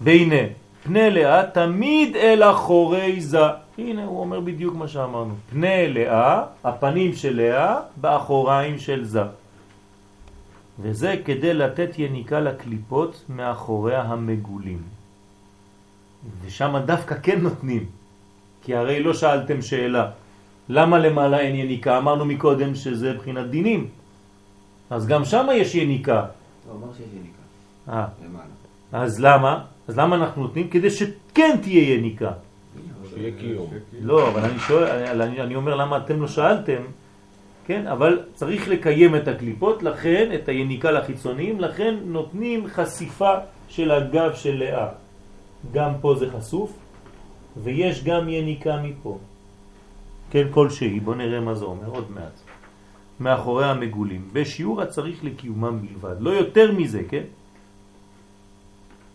[0.00, 0.42] והנה,
[0.82, 3.38] פני לאה תמיד אל אחורי זה.
[3.78, 5.34] הנה, הוא אומר בדיוק מה שאמרנו.
[5.50, 9.22] פני לאה, הפנים של לאה, באחוריים של זה.
[10.80, 14.82] וזה כדי לתת יניקה לקליפות מאחוריה המגולים.
[16.42, 17.86] ושם דווקא כן נותנים.
[18.62, 20.10] כי הרי לא שאלתם שאלה,
[20.68, 21.98] למה למעלה אין יניקה?
[21.98, 23.88] אמרנו מקודם שזה בחינת דינים.
[24.90, 26.26] אז גם שם יש יניקה.
[26.68, 27.42] הוא אמר שיש יניקה,
[27.88, 28.44] אה, למעלה.
[28.92, 29.64] אז למה?
[29.88, 30.68] אז למה אנחנו נותנים?
[30.68, 32.32] כדי שכן תהיה יניקה.
[33.14, 33.70] שיהיה קיום.
[34.00, 36.82] לא, אבל אני שואל, אני, אני אומר למה אתם לא שאלתם,
[37.66, 37.86] כן?
[37.86, 43.34] אבל צריך לקיים את הקליפות, לכן את היניקה לחיצוניים, לכן נותנים חשיפה
[43.68, 44.88] של הגב של לאה.
[45.72, 46.72] גם פה זה חשוף,
[47.62, 49.18] ויש גם יניקה מפה.
[50.30, 52.40] כן, כלשהי, בוא נראה מה זה אומר עוד מעט.
[53.20, 57.22] מאחורי המגולים, בשיעור הצריך לקיומם בלבד, לא יותר מזה, כן?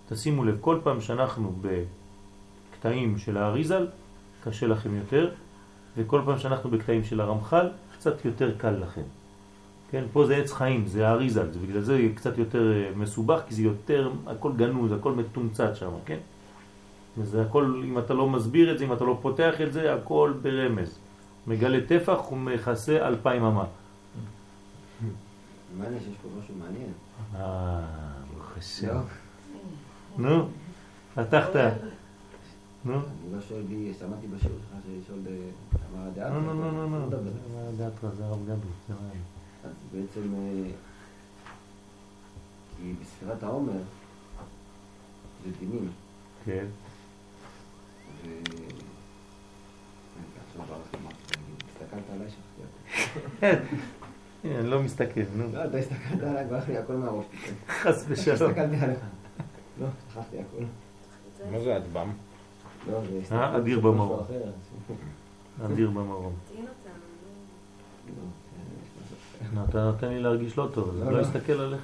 [0.10, 3.88] תשימו לב, כל פעם שאנחנו בקטעים של האריזל,
[4.44, 5.30] קשה לכם יותר,
[5.98, 7.70] וכל פעם שאנחנו בקטעים של הרמח"ל,
[8.00, 9.02] קצת יותר קל לכם.
[9.92, 13.56] כן, פה זה עץ חיים, זה האריזל, זה בגלל זה קצת יותר אה, מסובך, כי
[13.56, 16.18] זה יותר, הכל גנוז, הכל מתומצת שם, כן?
[17.18, 20.34] וזה הכל, אם אתה לא מסביר את זה, אם אתה לא פותח את זה, הכל
[20.42, 20.98] ברמז.
[21.48, 23.66] מגלה טפח ומכסה אלפיים אמה.
[25.78, 26.92] מעניין שיש פה משהו מעניין.
[27.36, 27.80] אה,
[28.34, 29.00] ברוך השם.
[30.18, 30.48] לא, נו,
[31.16, 31.56] פתחת.
[32.88, 32.94] נו.
[32.94, 35.50] אני לא שואל בי, שמעתי בשיעור שלך לשאול אה,
[35.96, 36.30] מה הדעה.
[36.30, 37.08] לא, לא, לא, לא, לא.
[37.08, 37.32] מדבר.
[38.18, 38.68] זה הרב גבי.
[38.90, 38.96] לא.
[39.64, 40.70] אז בעצם, אה,
[42.78, 43.82] כי בספירת העומר
[45.46, 45.90] זה דינים,
[46.46, 46.66] כן.
[48.26, 48.30] ו...
[51.70, 53.46] הסתכלת עליי, שכחתי.
[54.46, 55.54] אה, אני לא מסתכל, נו.
[55.54, 57.26] לא, אתה הסתכלת עליי, ברח לי הכל מהראש.
[57.68, 58.50] חס ושלום.
[58.50, 59.00] הסתכלתי עליך.
[59.82, 60.64] לא, שכחתי הכל.
[61.52, 62.12] מה זה אדבם?
[62.92, 63.02] לא.
[63.32, 64.20] אה, אדיר במרום.
[65.66, 66.34] אדיר במרום.
[69.54, 71.22] לא, אה, אתה נותן לי להרגיש לא טוב, אז לא, אני לא.
[71.22, 71.82] אסתכל עליך.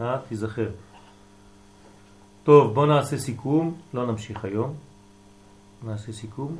[0.00, 0.68] אה, תיזכר.
[2.44, 4.74] טוב, בוא נעשה סיכום, לא נמשיך היום.
[5.84, 6.56] נעשה סיכום.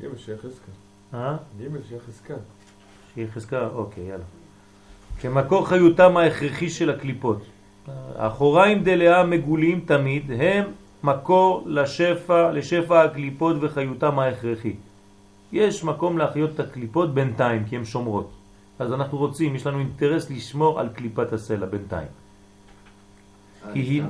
[0.00, 0.72] גימל שיהיה חזקה.
[1.14, 1.36] אה?
[1.58, 2.34] גימל שיהיה חזקה.
[3.14, 3.68] שיהיה חזקה?
[3.68, 4.24] אוקיי, יאללה.
[5.20, 7.42] כמקור חיותם ההכרחי של הקליפות.
[7.88, 10.64] האחוריים דלאה מגולים תמיד הם
[11.02, 14.74] מקור לשפע, לשפע הקליפות וחיותם ההכרחי.
[15.52, 18.30] יש מקום להחיות את הקליפות בינתיים, כי הן שומרות.
[18.78, 22.08] אז אנחנו רוצים, יש לנו אינטרס לשמור על קליפת הסלע בינתיים.
[23.66, 24.02] אה, כי היא-.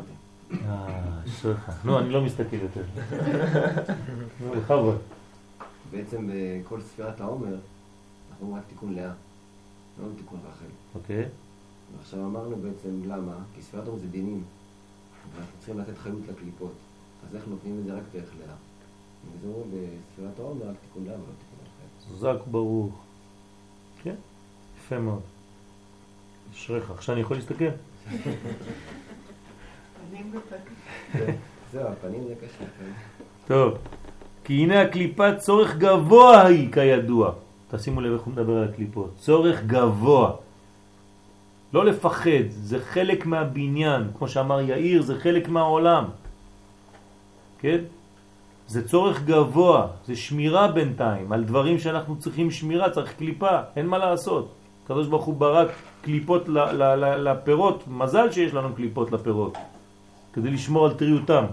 [0.53, 0.87] אה,
[1.27, 1.71] אשריך.
[1.85, 2.83] נו, אני לא מסתכל יותר.
[4.41, 4.99] נו, בכבוד.
[5.91, 7.57] בעצם בכל ספירת העומר,
[8.31, 9.13] אנחנו רק תיקון לאה,
[10.03, 10.71] לא תיקון רחל.
[10.95, 11.25] אוקיי?
[11.99, 14.43] ועכשיו אמרנו בעצם למה, כי ספירת אור זה דינים,
[15.35, 16.73] ואנחנו צריכים לתת חיות לקליפות.
[17.29, 18.55] אז איך נותנים את זה רק דרך לאה?
[19.33, 22.15] וזה אומרים בספירת האור רק תיקון לאה ולא תיקון רחל.
[22.15, 22.95] חזק ברוך.
[24.03, 24.15] כן,
[24.79, 25.21] יפה מאוד.
[26.53, 26.91] אשריך.
[26.91, 27.71] עכשיו אני יכול להסתכל?
[30.11, 30.57] פנים בפה.
[31.73, 32.59] זהו, הפנים זה קשה.
[32.59, 32.93] כן.
[33.47, 33.75] טוב.
[34.45, 37.33] כי הנה הקליפה צורך גבוה היא כידוע.
[37.71, 39.11] תשימו לב איך הוא מדבר על הקליפות.
[39.17, 40.37] צורך גבוה.
[41.75, 44.03] לא לפחד, זה חלק מהבניין.
[44.19, 46.05] כמו שאמר יאיר, זה חלק מהעולם.
[47.59, 47.79] כן?
[48.69, 51.33] זה צורך גבוה, זה שמירה בינתיים.
[51.33, 54.55] על דברים שאנחנו צריכים שמירה, צריך קליפה, אין מה לעשות.
[54.85, 55.69] הקדוש ברוך הוא ברק
[56.03, 56.49] קליפות
[57.19, 59.59] לפירות, מזל שיש לנו קליפות לפירות,
[60.33, 61.45] כדי לשמור על טריותם.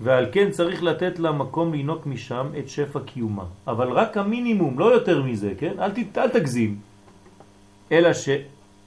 [0.00, 3.44] ועל כן צריך לתת לה מקום לינוק משם את שפע קיומה.
[3.66, 5.74] אבל רק המינימום, לא יותר מזה, כן?
[5.82, 6.78] אל, ת, אל תגזים.
[7.92, 8.12] אלא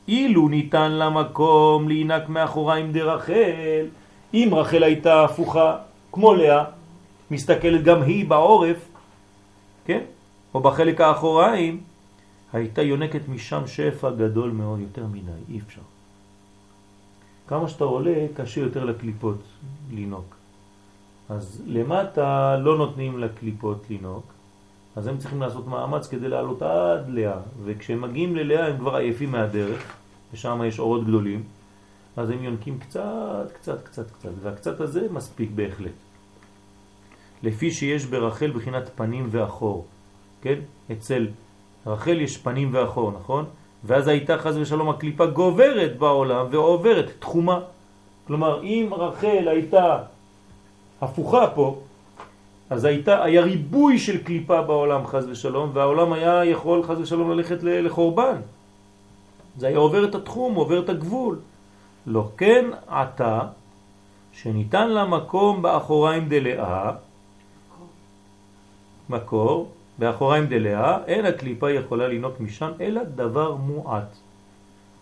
[0.10, 3.86] שאילו ניתן לה מקום להינק מאחוריים דרחל,
[4.34, 5.78] אם רחל הייתה הפוכה,
[6.12, 6.64] כמו לאה,
[7.32, 8.89] מסתכלת גם היא בעורף,
[9.86, 10.01] כן?
[10.53, 11.82] או בחלק האחוריים,
[12.53, 15.82] הייתה יונקת משם שפע גדול מאוד, יותר מדי, אי אפשר.
[17.47, 19.41] כמה שאתה עולה, קשה יותר לקליפות
[19.91, 20.36] לינוק.
[21.30, 24.34] אז למטה לא נותנים לקליפות לינוק,
[24.95, 29.32] אז הם צריכים לעשות מאמץ כדי לעלות עד לאה, וכשהם מגיעים ללאה הם כבר עייפים
[29.32, 29.99] מהדרך,
[30.34, 31.43] ושם יש אורות גדולים,
[32.17, 35.91] אז הם יונקים קצת, קצת, קצת, קצת, והקצת הזה מספיק בהחלט.
[37.43, 39.86] לפי שיש ברחל בחינת פנים ואחור,
[40.41, 40.59] כן?
[40.91, 41.27] אצל
[41.88, 43.45] רחל יש פנים ואחור, נכון?
[43.84, 47.59] ואז הייתה חז ושלום הקליפה גוברת בעולם ועוברת תחומה.
[48.27, 49.97] כלומר, אם רחל הייתה
[51.01, 51.80] הפוכה פה,
[52.69, 57.57] אז הייתה, היה ריבוי של קליפה בעולם חז ושלום, והעולם היה יכול חז ושלום ללכת
[57.63, 58.36] לחורבן.
[59.60, 61.39] זה היה עובר את התחום, עובר את הגבול.
[62.07, 63.41] לא כן עתה,
[64.32, 66.91] שניתן לה מקום באחוריים דלאה,
[69.10, 74.16] מקור, באחוריים דלאה, אין הקליפה יכולה לנוק משם, אלא דבר מועט,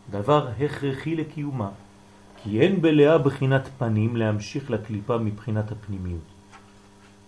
[0.09, 1.69] דבר הכרחי לקיומה.
[2.43, 6.27] כי אין בלאה בחינת פנים להמשיך לקליפה מבחינת הפנימיות.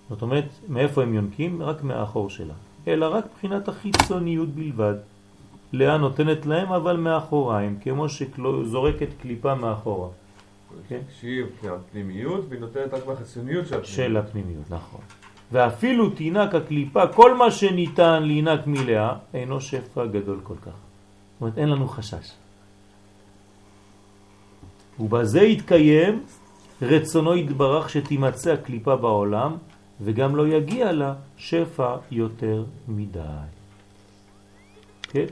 [0.10, 1.64] זאת אומרת, מאיפה הם יונקים?
[1.64, 2.54] רק מהאחור שלה.
[2.88, 4.96] אלא רק בחינת החיצוניות בלבד.
[5.74, 10.10] לאה נותנת להם אבל מאחוריים, כמו שזורקת קליפה מאחורה.
[10.88, 11.00] כן?
[11.20, 13.96] שהיא הפנימיות, והיא נותנת רק מהחיצוניות של הפנימיות.
[13.96, 15.02] של הפנימיות, נכון.
[15.52, 20.66] ואפילו תינק הקליפה, כל מה שניתן להינק מלאה, אינו שפע גדול כל כך.
[20.66, 22.32] זאת אומרת, אין לנו חשש.
[25.00, 26.24] ובזה יתקיים
[26.82, 29.56] רצונו יתברך שתימצא הקליפה בעולם,
[30.02, 33.20] וגם לא יגיע לה שפע יותר מדי.
[35.02, 35.26] כן?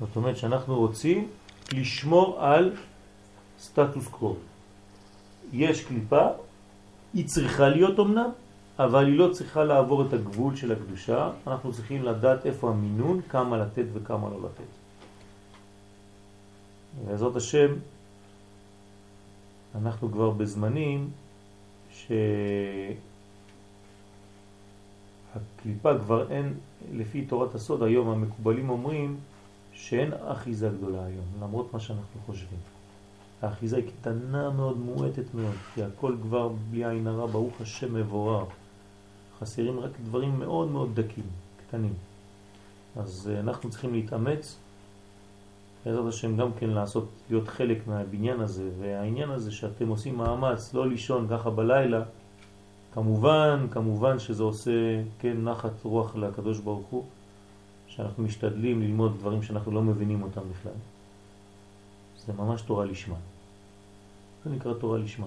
[0.00, 1.28] זאת אומרת שאנחנו רוצים
[1.72, 2.72] לשמור על
[3.58, 4.36] סטטוס קוו.
[5.52, 6.26] יש קליפה,
[7.14, 8.30] היא צריכה להיות אמנם,
[8.78, 11.30] אבל היא לא צריכה לעבור את הגבול של הקדושה.
[11.46, 14.64] אנחנו צריכים לדעת איפה המינון, כמה לתת וכמה לא לתת.
[17.06, 17.74] בעזרת השם,
[19.74, 21.10] אנחנו כבר בזמנים
[21.90, 22.98] שהקליפה
[25.98, 26.54] כבר אין,
[26.92, 29.16] לפי תורת הסוד היום המקובלים אומרים
[29.74, 32.58] שאין אחיזה גדולה היום, למרות מה שאנחנו חושבים.
[33.42, 38.44] האחיזה היא קטנה מאוד, מועטת מאוד, כי הכל כבר בלי עין הרע, ברוך השם מבורר.
[39.40, 41.24] חסרים רק דברים מאוד מאוד דקים,
[41.66, 41.94] קטנים.
[42.96, 44.58] אז אה, אנחנו צריכים להתאמץ,
[45.86, 50.88] בעזרת השם גם כן לעשות, להיות חלק מהבניין הזה, והעניין הזה שאתם עושים מאמץ לא
[50.88, 52.02] לישון ככה בלילה,
[52.94, 54.70] כמובן, כמובן שזה עושה,
[55.18, 57.04] כן, נחת רוח לקדוש ברוך הוא,
[57.96, 60.72] שאנחנו משתדלים ללמוד דברים שאנחנו לא מבינים אותם בכלל.
[62.26, 63.16] זה ממש תורה לשמה.
[64.44, 65.26] זה נקרא תורה לשמה.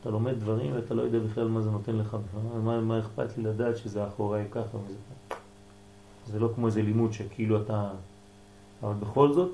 [0.00, 2.60] אתה לומד דברים ואתה לא יודע בכלל מה זה נותן לך בכלל.
[2.60, 4.98] מה, מה אכפת לי לדעת שזה אחוריי ככה וזה
[5.28, 5.40] ככה.
[6.26, 7.90] זה לא כמו איזה לימוד שכאילו אתה...
[8.82, 9.50] אבל בכל זאת,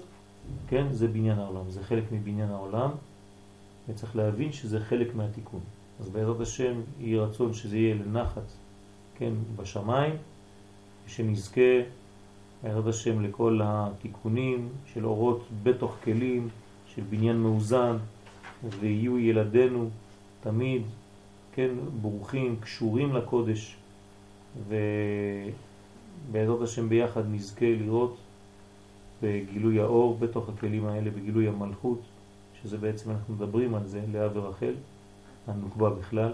[0.69, 1.71] כן, זה בניין העולם.
[1.71, 2.91] זה חלק מבניין העולם,
[3.89, 5.61] וצריך להבין שזה חלק מהתיקון.
[6.01, 8.53] אז בעזרת השם יהיה רצון שזה יהיה לנחת,
[9.19, 10.17] כן, בשמיים,
[11.07, 11.81] ושנזכה
[12.67, 16.49] בעזרת השם לכל התיקונים של אורות בתוך כלים,
[16.87, 17.97] של בניין מאוזן,
[18.81, 19.89] ויהיו ילדינו
[20.41, 20.83] תמיד,
[21.55, 23.77] כן, ברוכים, קשורים לקודש,
[26.29, 28.17] ובעזרת השם ביחד נזכה לראות
[29.23, 32.01] בגילוי האור בתוך הכלים האלה, בגילוי המלכות,
[32.62, 34.75] שזה בעצם אנחנו מדברים על זה, לאה ורחל,
[35.47, 36.33] הנוקבה בכלל,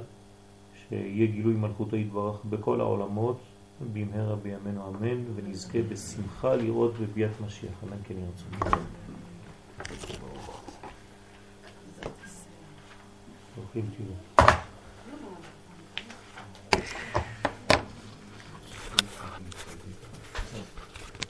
[0.89, 3.39] שיהיה גילוי מלכותו יתברך בכל העולמות,
[3.93, 8.45] במהרה בימינו אמן, ונזכה בשמחה לראות בביאת משיח, אמן כן ירצו.
[13.57, 14.62] ברוכים תהיו.